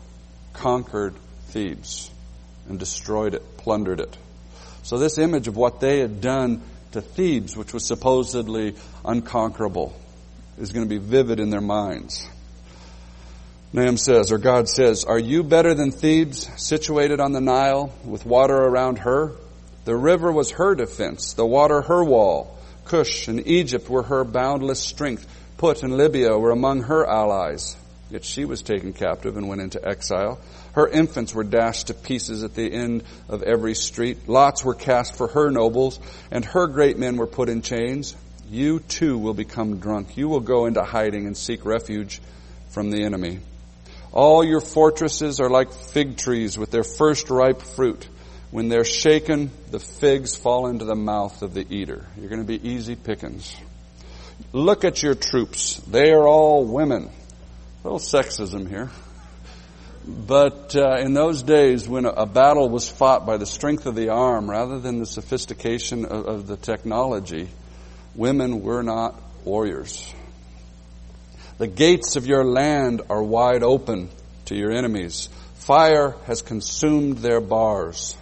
[0.52, 1.14] conquered
[1.48, 2.10] Thebes
[2.68, 4.16] and destroyed it, plundered it.
[4.82, 9.94] So this image of what they had done to Thebes, which was supposedly unconquerable,
[10.58, 12.28] is going to be vivid in their minds.
[13.72, 18.26] Nahum says, or God says, Are you better than Thebes, situated on the Nile, with
[18.26, 19.32] water around her?
[19.84, 22.58] The river was her defense, the water her wall.
[22.84, 25.26] Cush and Egypt were her boundless strength.
[25.56, 27.76] Put and Libya were among her allies.
[28.12, 30.38] Yet she was taken captive and went into exile.
[30.72, 34.28] Her infants were dashed to pieces at the end of every street.
[34.28, 35.98] Lots were cast for her nobles,
[36.30, 38.14] and her great men were put in chains.
[38.50, 40.18] You too will become drunk.
[40.18, 42.20] You will go into hiding and seek refuge
[42.68, 43.40] from the enemy.
[44.12, 48.06] All your fortresses are like fig trees with their first ripe fruit.
[48.50, 52.04] When they're shaken, the figs fall into the mouth of the eater.
[52.18, 53.56] You're going to be easy pickings.
[54.52, 55.76] Look at your troops.
[55.76, 57.08] They are all women.
[57.82, 58.90] A little sexism here.
[60.06, 63.96] But uh, in those days, when a, a, battle was fought by the strength of
[63.96, 67.48] the arm rather than the sophistication of, of the technology,
[68.14, 70.12] women were not warriors.
[71.58, 74.10] The gates of your land are wide open
[74.46, 75.28] to your enemies.
[75.54, 78.16] Fire has consumed their bars.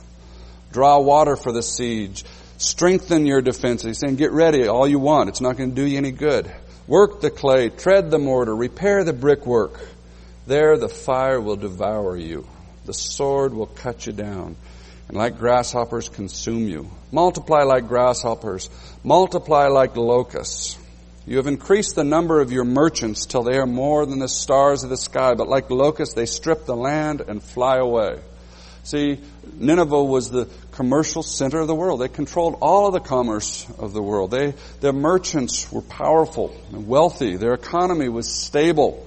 [0.72, 2.24] Draw water for the siege.
[2.58, 3.86] Strengthen your defenses.
[3.86, 5.28] He's saying, get ready all you want.
[5.28, 6.50] It's not going to do you any good.
[6.90, 9.80] Work the clay, tread the mortar, repair the brickwork.
[10.48, 12.48] There the fire will devour you.
[12.84, 14.56] The sword will cut you down.
[15.06, 16.90] And like grasshoppers consume you.
[17.12, 18.68] Multiply like grasshoppers.
[19.04, 20.76] Multiply like locusts.
[21.28, 24.82] You have increased the number of your merchants till they are more than the stars
[24.82, 28.18] of the sky, but like locusts they strip the land and fly away.
[28.90, 29.20] See,
[29.54, 32.00] Nineveh was the commercial center of the world.
[32.00, 34.32] They controlled all of the commerce of the world.
[34.32, 37.36] They, their merchants were powerful and wealthy.
[37.36, 39.06] Their economy was stable.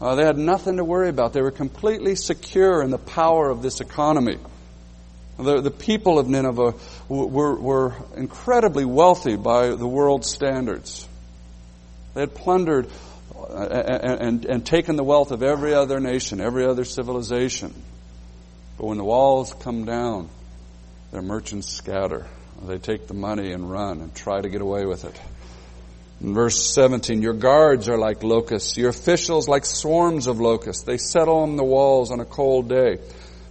[0.00, 1.34] Uh, they had nothing to worry about.
[1.34, 4.38] They were completely secure in the power of this economy.
[5.38, 6.74] The, the people of Nineveh
[7.08, 11.06] were, were incredibly wealthy by the world's standards.
[12.14, 12.90] They had plundered
[13.36, 17.72] uh, and, and, and taken the wealth of every other nation, every other civilization.
[18.82, 20.28] But when the walls come down,
[21.12, 22.26] their merchants scatter.
[22.66, 25.20] They take the money and run and try to get away with it.
[26.20, 30.82] In verse 17, your guards are like locusts, your officials like swarms of locusts.
[30.82, 32.98] They settle on the walls on a cold day.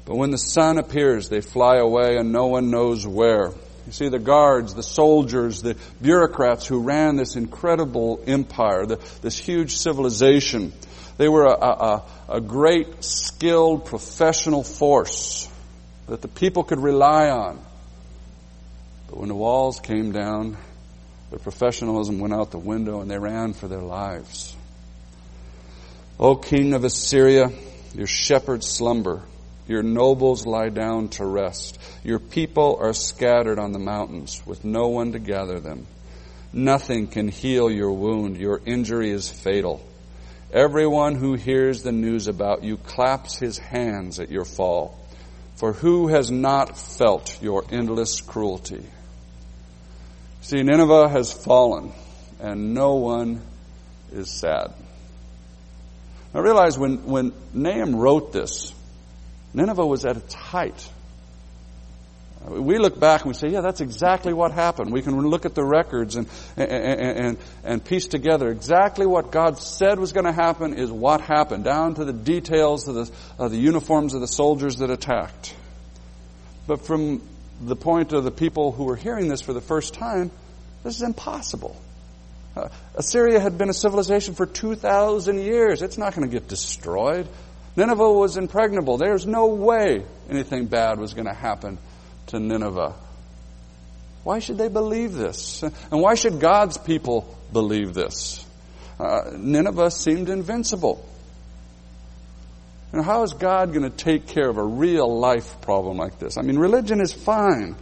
[0.04, 3.54] But when the sun appears, they fly away and no one knows where.
[3.86, 9.38] You see, the guards, the soldiers, the bureaucrats who ran this incredible empire, the, this
[9.38, 10.74] huge civilization,
[11.18, 15.50] they were a, a, a great, skilled, professional force
[16.08, 17.60] that the people could rely on.
[19.08, 20.58] But when the walls came down,
[21.30, 24.56] their professionalism went out the window and they ran for their lives.
[26.20, 27.52] O King of Assyria,
[27.94, 29.22] your shepherds slumber.
[29.68, 31.80] Your nobles lie down to rest.
[32.04, 35.88] Your people are scattered on the mountains with no one to gather them.
[36.52, 38.38] Nothing can heal your wound.
[38.38, 39.82] Your injury is fatal.
[40.54, 45.00] Everyone who hears the news about you claps his hands at your fall.
[45.56, 48.84] For who has not felt your endless cruelty?
[50.42, 51.94] See, Nineveh has fallen,
[52.40, 53.42] and no one
[54.12, 54.74] is sad.
[56.34, 58.74] Now realize when, when Nahum wrote this,
[59.54, 60.90] Nineveh was at its height.
[62.48, 64.92] We look back and we say, yeah, that's exactly what happened.
[64.92, 66.28] We can look at the records and,
[66.58, 71.22] and, and, and piece together exactly what God said was going to happen is what
[71.22, 75.56] happened, down to the details of the, of the uniforms of the soldiers that attacked.
[76.66, 77.22] But from
[77.62, 80.32] the point of the people who were hearing this for the first time,
[80.84, 81.80] this is impossible.
[82.56, 85.84] Uh, Assyria had been a civilization for 2,000 years.
[85.84, 87.28] It's not going to get destroyed.
[87.76, 88.98] Nineveh was impregnable.
[88.98, 91.78] There's no way anything bad was going to happen
[92.32, 92.96] to Nineveh.
[94.24, 95.64] Why should they believe this?
[95.64, 98.46] And why should God's people believe this?
[99.00, 101.08] Uh, Nineveh seemed invincible.
[102.94, 106.38] And how is God going to take care of a real life problem like this?
[106.38, 107.76] I mean, religion is fine.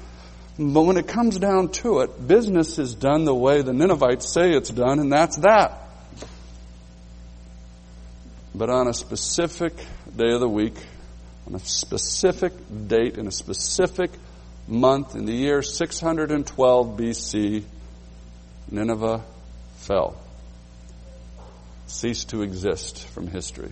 [0.58, 4.52] But when it comes down to it, business is done the way the Ninevites say
[4.52, 5.82] it's done, and that's that.
[8.54, 9.74] But on a specific
[10.16, 10.76] day of the week,
[11.48, 12.54] on a specific
[12.88, 14.12] date, in a specific
[14.70, 17.64] month, in the year 612 BC,
[18.72, 19.24] Nineveh
[19.78, 20.16] fell,
[21.88, 23.72] ceased to exist from history.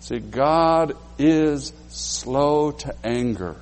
[0.00, 3.56] See, God is slow to anger,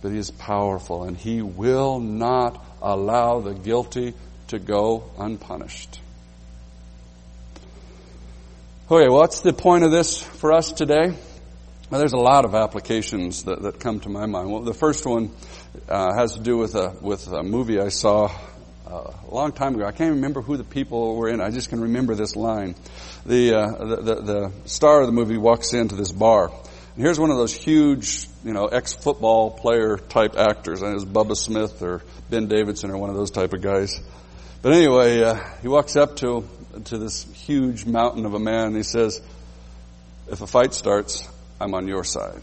[0.00, 4.14] but He is powerful, and He will not allow the guilty
[4.48, 6.00] to go unpunished.
[8.90, 11.14] Okay, what's the point of this for us today?
[11.92, 14.50] Well, there's a lot of applications that, that come to my mind.
[14.50, 15.30] Well, the first one
[15.90, 18.32] uh, has to do with a with a movie I saw
[18.86, 19.84] uh, a long time ago.
[19.84, 21.42] I can't remember who the people were in.
[21.42, 22.76] I just can remember this line.
[23.26, 26.50] The, uh, the, the the star of the movie walks into this bar.
[26.94, 30.82] And here's one of those huge, you know, ex-football player type actors.
[30.82, 33.60] I think it was Bubba Smith or Ben Davidson or one of those type of
[33.60, 34.00] guys.
[34.62, 36.48] But anyway, uh, he walks up to
[36.84, 39.20] to this huge mountain of a man and he says,
[40.30, 41.28] if a fight starts,
[41.62, 42.42] I'm on your side.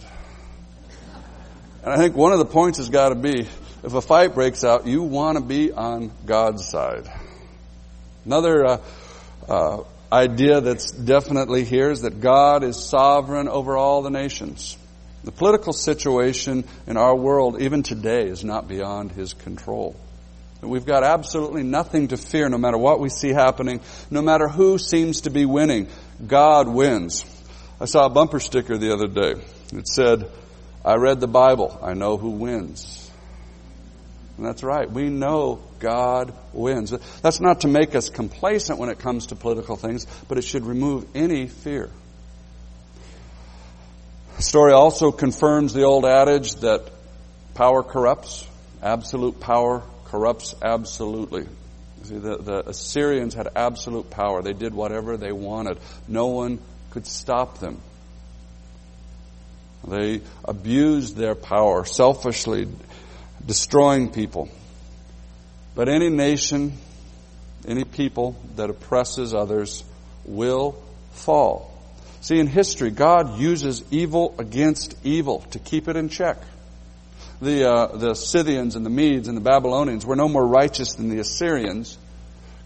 [1.84, 4.64] And I think one of the points has got to be, if a fight breaks
[4.64, 7.12] out, you want to be on God's side.
[8.24, 8.82] Another uh,
[9.50, 14.78] uh, idea that's definitely here is that God is sovereign over all the nations.
[15.26, 19.98] The political situation in our world, even today, is not beyond His control.
[20.62, 24.78] We've got absolutely nothing to fear no matter what we see happening, no matter who
[24.78, 25.90] seems to be winning.
[26.26, 27.26] God wins.
[27.82, 29.42] I saw a bumper sticker the other day.
[29.74, 30.30] It said,
[30.84, 31.78] I read the Bible.
[31.82, 33.10] I know who wins.
[34.38, 34.90] And that's right.
[34.90, 36.94] We know God wins.
[37.22, 40.66] That's not to make us complacent when it comes to political things, but it should
[40.66, 41.90] remove any fear.
[44.38, 46.90] The story also confirms the old adage that
[47.54, 48.48] power corrupts.
[48.82, 51.46] Absolute power corrupts absolutely.
[52.04, 54.42] See, the, the Assyrians had absolute power.
[54.42, 55.80] They did whatever they wanted.
[56.08, 56.60] No one
[56.92, 57.82] could stop them.
[59.88, 62.68] They abused their power selfishly,
[63.46, 64.50] destroying people.
[65.76, 66.74] But any nation,
[67.68, 69.84] any people that oppresses others
[70.26, 70.82] will
[71.12, 71.74] fall.
[72.22, 76.38] See, in history, God uses evil against evil to keep it in check
[77.42, 81.10] the, uh, the Scythians and the Medes and the Babylonians were no more righteous than
[81.10, 81.98] the Assyrians.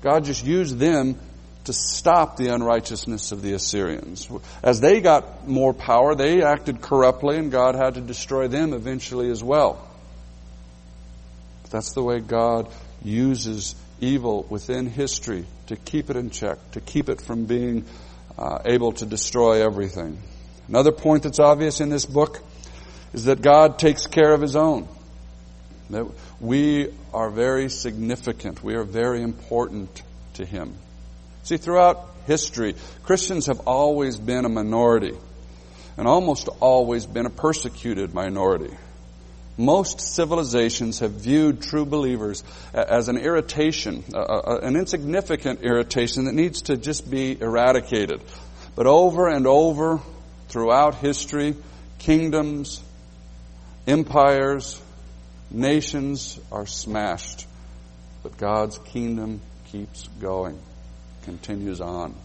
[0.02, 1.20] God just used them
[1.66, 4.30] to stop the unrighteousness of the Assyrians.
[4.62, 9.30] As they got more power, they acted corruptly, and God had to destroy them eventually
[9.30, 9.88] as well.
[11.62, 12.70] But that's the way God
[13.02, 17.86] uses evil within history to keep it in check, to keep it from being
[18.38, 20.18] uh, able to destroy everything.
[20.68, 22.42] Another point that's obvious in this book
[23.14, 24.88] is that God takes care of His own.
[25.90, 26.08] That
[26.40, 28.64] we are very significant.
[28.64, 30.02] We are very important
[30.34, 30.76] to Him.
[31.44, 35.18] See, throughout history, Christians have always been a minority
[35.98, 38.74] and almost always been a persecuted minority.
[39.58, 46.78] Most civilizations have viewed true believers as an irritation, an insignificant irritation that needs to
[46.78, 48.24] just be eradicated.
[48.76, 50.02] But over and over
[50.48, 51.56] throughout history,
[52.00, 52.82] kingdoms,
[53.86, 54.82] empires,
[55.52, 57.46] nations are smashed.
[58.24, 60.60] But God's kingdom keeps going,
[61.24, 62.16] continues on.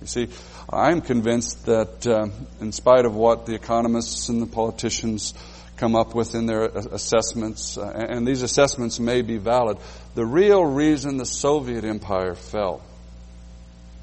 [0.00, 0.28] You see,
[0.70, 2.28] I'm convinced that uh,
[2.60, 5.34] in spite of what the economists and the politicians
[5.76, 9.78] come up with in their assessments, uh, and these assessments may be valid,
[10.14, 12.82] the real reason the Soviet empire fell,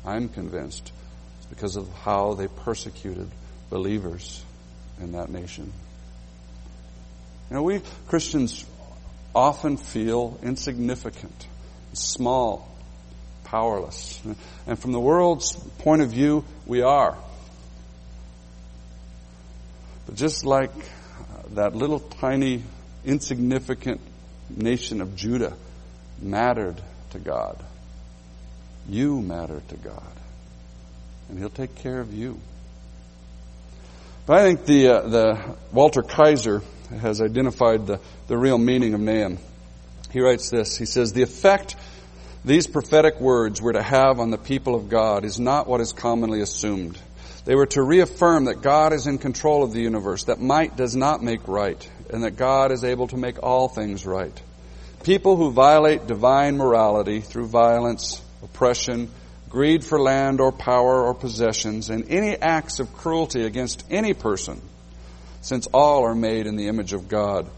[0.05, 0.91] I'm convinced,
[1.39, 3.29] is because of how they persecuted
[3.69, 4.43] believers
[4.99, 5.71] in that nation.
[7.49, 8.65] You know, we Christians
[9.33, 11.47] often feel insignificant,
[11.93, 12.67] small,
[13.49, 14.21] powerless.
[14.65, 17.17] And from the world's point of view, we are.
[20.05, 20.71] But just like
[21.51, 22.63] that little tiny,
[23.05, 24.01] insignificant
[24.49, 25.53] nation of Judah
[26.21, 26.81] mattered
[27.11, 27.63] to God,
[28.89, 30.13] you matter to God.
[31.29, 32.39] And He'll take care of you.
[34.25, 36.61] But I think the, uh, the Walter Kaiser
[36.99, 39.37] has identified the, the real meaning of Nahum.
[40.11, 40.77] He writes this.
[40.77, 41.75] He says, The effect
[42.47, 45.91] these prophetic words were to have on the people of God is not what is
[45.91, 46.97] commonly assumed.
[47.43, 50.95] They were to reaffirm that God is in control of the universe, that might does
[50.95, 54.41] not make right, and that God is able to make all things right.
[55.03, 59.09] People who violate divine morality through violence, oppression,
[59.49, 64.61] greed for land or power or possessions, and any acts of cruelty against any person,
[65.41, 67.49] since all are made in the image of God,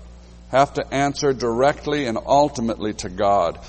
[0.49, 3.59] have to answer directly and ultimately to God.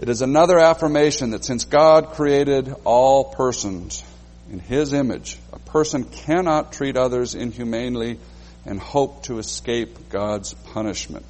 [0.00, 4.02] It is another affirmation that since God created all persons
[4.50, 8.18] in His image, a person cannot treat others inhumanely
[8.64, 11.26] and hope to escape God's punishment.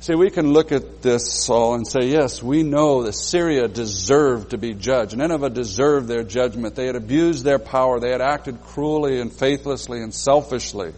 [0.00, 4.50] See, we can look at this all and say, yes, we know that Syria deserved
[4.50, 5.16] to be judged.
[5.16, 6.74] Nineveh deserved their judgment.
[6.74, 8.00] They had abused their power.
[8.00, 10.92] They had acted cruelly and faithlessly and selfishly.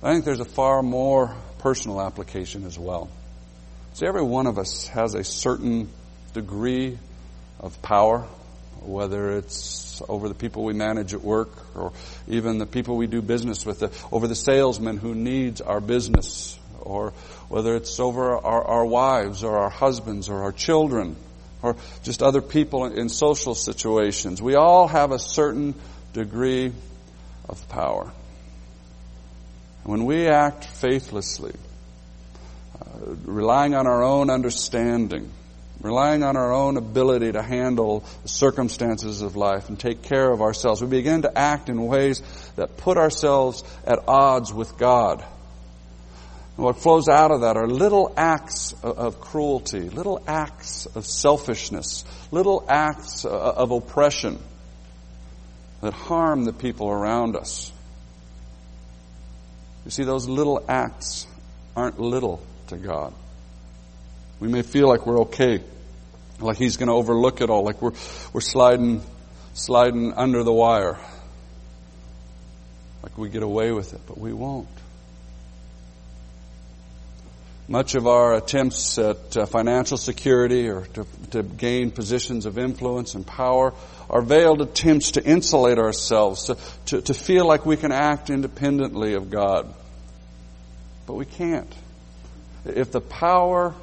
[0.00, 3.10] I think there's a far more personal application as well.
[3.94, 5.88] See, every one of us has a certain
[6.32, 6.98] degree
[7.60, 8.20] of power,
[8.80, 11.92] whether it's over the people we manage at work or
[12.26, 13.82] even the people we do business with,
[14.12, 17.10] over the salesman who needs our business or
[17.48, 21.14] whether it's over our, our wives or our husbands or our children
[21.60, 24.40] or just other people in social situations.
[24.40, 25.74] We all have a certain
[26.14, 26.72] degree
[27.46, 28.10] of power.
[29.84, 31.54] When we act faithlessly,
[33.24, 35.30] relying on our own understanding,
[35.80, 40.40] relying on our own ability to handle the circumstances of life and take care of
[40.40, 42.22] ourselves, we begin to act in ways
[42.56, 45.24] that put ourselves at odds with God.
[46.56, 52.04] And what flows out of that are little acts of cruelty, little acts of selfishness,
[52.30, 54.38] little acts uh, of oppression
[55.80, 57.72] that harm the people around us.
[59.84, 61.26] You see, those little acts
[61.74, 62.40] aren't little
[62.72, 63.14] to God.
[64.40, 65.62] We may feel like we're okay,
[66.40, 67.92] like He's going to overlook it all, like we're,
[68.32, 69.02] we're sliding,
[69.54, 70.98] sliding under the wire,
[73.02, 74.68] like we get away with it, but we won't.
[77.68, 83.14] Much of our attempts at uh, financial security or to, to, gain positions of influence
[83.14, 83.72] and power
[84.10, 89.14] are veiled attempts to insulate ourselves, to, to, to feel like we can act independently
[89.14, 89.72] of God.
[91.06, 91.72] But we can't.
[92.64, 93.74] If the power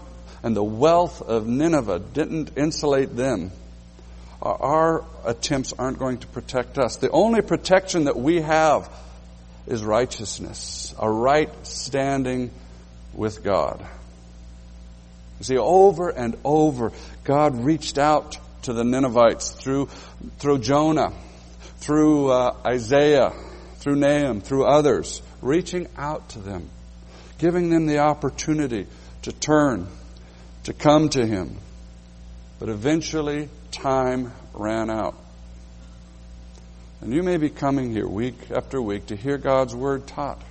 [0.44, 3.52] and the wealth of Nineveh didn't insulate them,
[4.42, 6.96] our attempts aren't going to protect us.
[6.96, 8.90] The only protection that we have
[9.68, 12.52] is righteousness, a right standing
[13.14, 13.86] with God.
[15.40, 16.92] You see, over and over,
[17.24, 19.88] God reached out to the Ninevites through,
[20.38, 21.14] through Jonah,
[21.78, 23.34] through uh, Isaiah,
[23.78, 26.70] through Nahum, through others, reaching out to them,
[27.40, 28.86] giving them the opportunity
[29.24, 29.88] to turn,
[30.66, 31.58] to come to Him.
[32.60, 35.16] But eventually, time ran out.
[37.02, 40.42] And you may be coming here week after week to hear God's Word taught.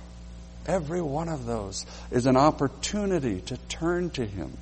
[0.65, 4.57] Every one of those is an opportunity to turn to Him,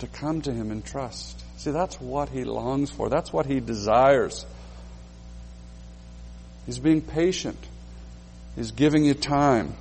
[0.00, 1.42] to come to Him in trust.
[1.56, 3.08] See, that's what He longs for.
[3.08, 4.44] That's what He desires.
[6.66, 7.58] He's being patient.
[8.56, 9.74] He's giving you time.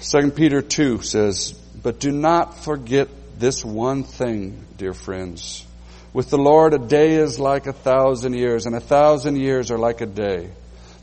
[0.00, 5.66] 2 Peter 2 says, But do not forget this one thing, dear friends.
[6.12, 9.78] With the Lord, a day is like a thousand years, and a thousand years are
[9.78, 10.50] like a day.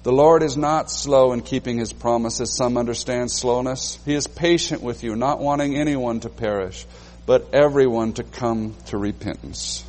[0.03, 2.55] The Lord is not slow in keeping his promises.
[2.55, 3.99] Some understand slowness.
[4.05, 6.85] He is patient with you, not wanting anyone to perish,
[7.25, 9.83] but everyone to come to repentance.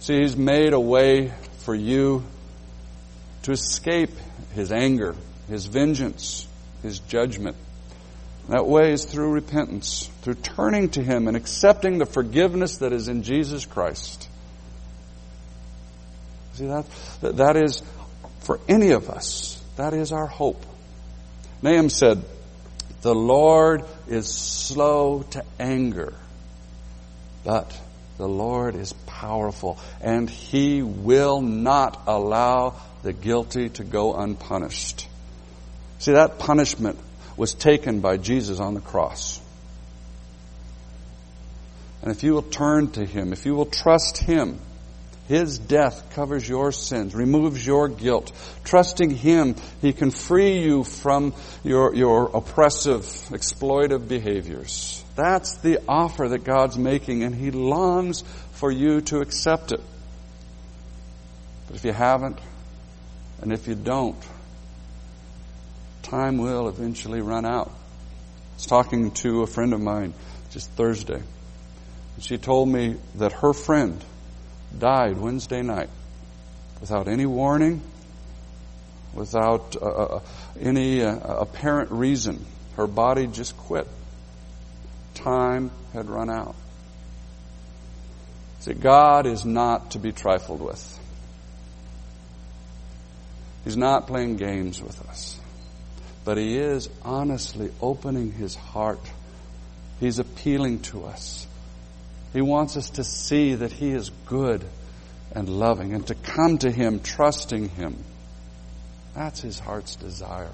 [0.00, 1.32] See, he's made a way
[1.64, 2.24] for you
[3.42, 4.10] to escape
[4.54, 5.14] his anger,
[5.48, 6.46] his vengeance,
[6.82, 7.56] his judgment.
[8.48, 13.08] That way is through repentance, through turning to Him and accepting the forgiveness that is
[13.08, 14.28] in Jesus Christ.
[16.54, 16.86] See, that,
[17.20, 17.82] that is,
[18.40, 20.64] for any of us, that is our hope.
[21.62, 22.24] Nahum said,
[23.02, 26.14] The Lord is slow to anger,
[27.44, 27.78] but
[28.18, 35.08] the Lord is powerful, and He will not allow the guilty to go unpunished.
[36.00, 36.98] See, that punishment
[37.40, 39.40] was taken by Jesus on the cross.
[42.02, 44.58] And if you will turn to Him, if you will trust Him,
[45.26, 48.30] His death covers your sins, removes your guilt.
[48.64, 51.32] Trusting Him, He can free you from
[51.64, 55.02] your, your oppressive, exploitive behaviors.
[55.16, 58.20] That's the offer that God's making, and He longs
[58.52, 59.80] for you to accept it.
[61.68, 62.38] But if you haven't,
[63.40, 64.22] and if you don't,
[66.10, 67.68] time will eventually run out.
[67.68, 70.12] I was talking to a friend of mine
[70.50, 71.22] just Thursday.
[72.14, 74.04] And she told me that her friend
[74.76, 75.88] died Wednesday night
[76.80, 77.80] without any warning,
[79.14, 80.20] without uh, uh
[80.60, 82.44] any uh, apparent reason.
[82.76, 83.86] Her body just quit.
[85.14, 86.56] Time had run out.
[88.60, 90.98] See, God is not to be trifled with.
[93.64, 95.40] He's not playing games with us
[96.30, 99.00] but he is honestly opening his heart.
[99.98, 101.44] He's appealing to us.
[102.32, 104.64] He wants us to see that he is good
[105.32, 107.96] and loving and to come to him trusting him.
[109.12, 110.52] That's his heart's desire.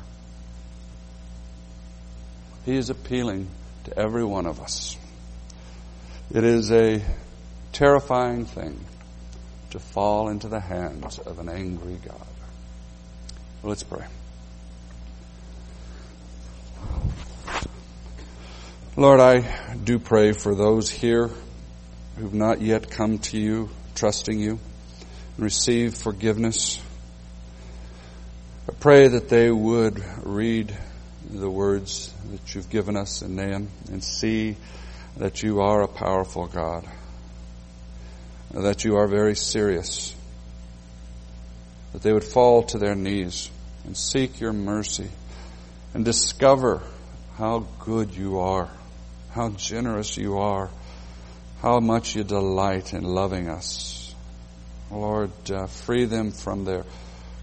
[2.64, 3.47] He is appealing
[3.85, 4.97] to every one of us.
[6.33, 7.05] It is a
[7.72, 8.81] terrifying thing
[9.72, 12.27] to fall into the hands of an angry God.
[13.62, 14.07] Let's pray.
[18.99, 21.29] Lord, I do pray for those here
[22.17, 24.53] who've not yet come to you, trusting you,
[25.37, 26.81] and receive forgiveness.
[28.67, 30.75] I pray that they would read
[31.29, 34.57] the words that you've given us in Nahum and see
[35.19, 36.89] that you are a powerful God,
[38.53, 40.15] that you are very serious,
[41.93, 43.51] that they would fall to their knees
[43.85, 45.11] and seek your mercy
[45.93, 46.81] and discover
[47.37, 48.71] how good you are
[49.37, 50.70] how generous you are,
[51.61, 54.14] how much you delight in loving us.
[54.91, 56.84] Lord, uh, free them from their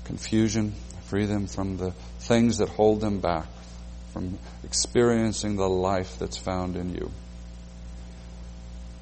[0.03, 0.73] confusion,
[1.03, 3.45] free them from the things that hold them back
[4.11, 7.11] from experiencing the life that's found in you.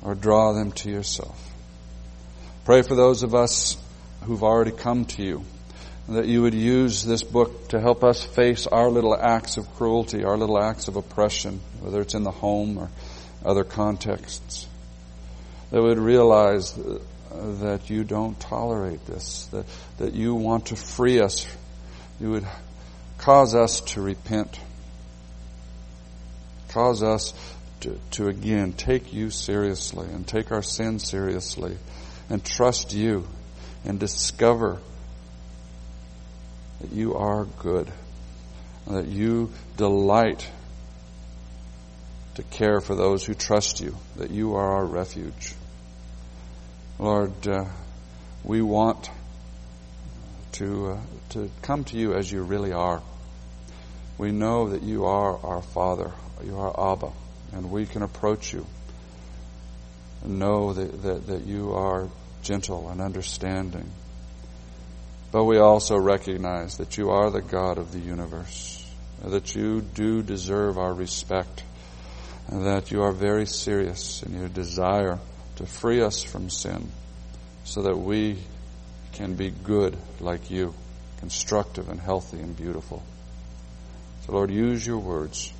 [0.03, 1.49] Or draw them to yourself.
[2.65, 3.77] Pray for those of us
[4.23, 5.45] who've already come to you
[6.09, 10.23] that you would use this book to help us face our little acts of cruelty,
[10.23, 12.89] our little acts of oppression, whether it's in the home or
[13.45, 14.67] other contexts.
[15.71, 16.99] That would realize uh,
[17.31, 19.65] that you don't tolerate this, that,
[19.97, 21.47] that you want to free us.
[22.19, 22.47] You would
[23.17, 24.59] cause us to repent.
[26.69, 27.33] Cause us
[27.81, 31.77] to, to again take you seriously and take our sin seriously
[32.29, 33.27] and trust you
[33.85, 34.79] and discover
[36.81, 37.91] that you are good,
[38.85, 40.49] and that you delight
[42.35, 45.53] to care for those who trust you, that you are our refuge.
[46.97, 47.65] Lord, uh,
[48.43, 49.09] we want
[50.53, 53.01] to, uh, to come to you as you really are.
[54.17, 56.11] We know that you are our Father,
[56.43, 57.11] you are Abba,
[57.53, 58.65] and we can approach you
[60.23, 62.07] and know that, that, that you are
[62.43, 63.89] gentle and understanding.
[65.31, 68.85] But we also recognize that you are the God of the universe,
[69.23, 71.63] that you do deserve our respect,
[72.47, 75.19] and that you are very serious in your desire
[75.55, 76.91] to free us from sin
[77.63, 78.37] so that we
[79.13, 80.73] can be good like you,
[81.19, 83.01] constructive and healthy and beautiful.
[84.25, 85.53] So, Lord, use your words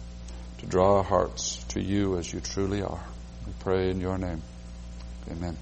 [0.60, 3.04] to draw our hearts to you as you truly are.
[3.46, 4.42] We pray in your name.
[5.30, 5.58] Amen.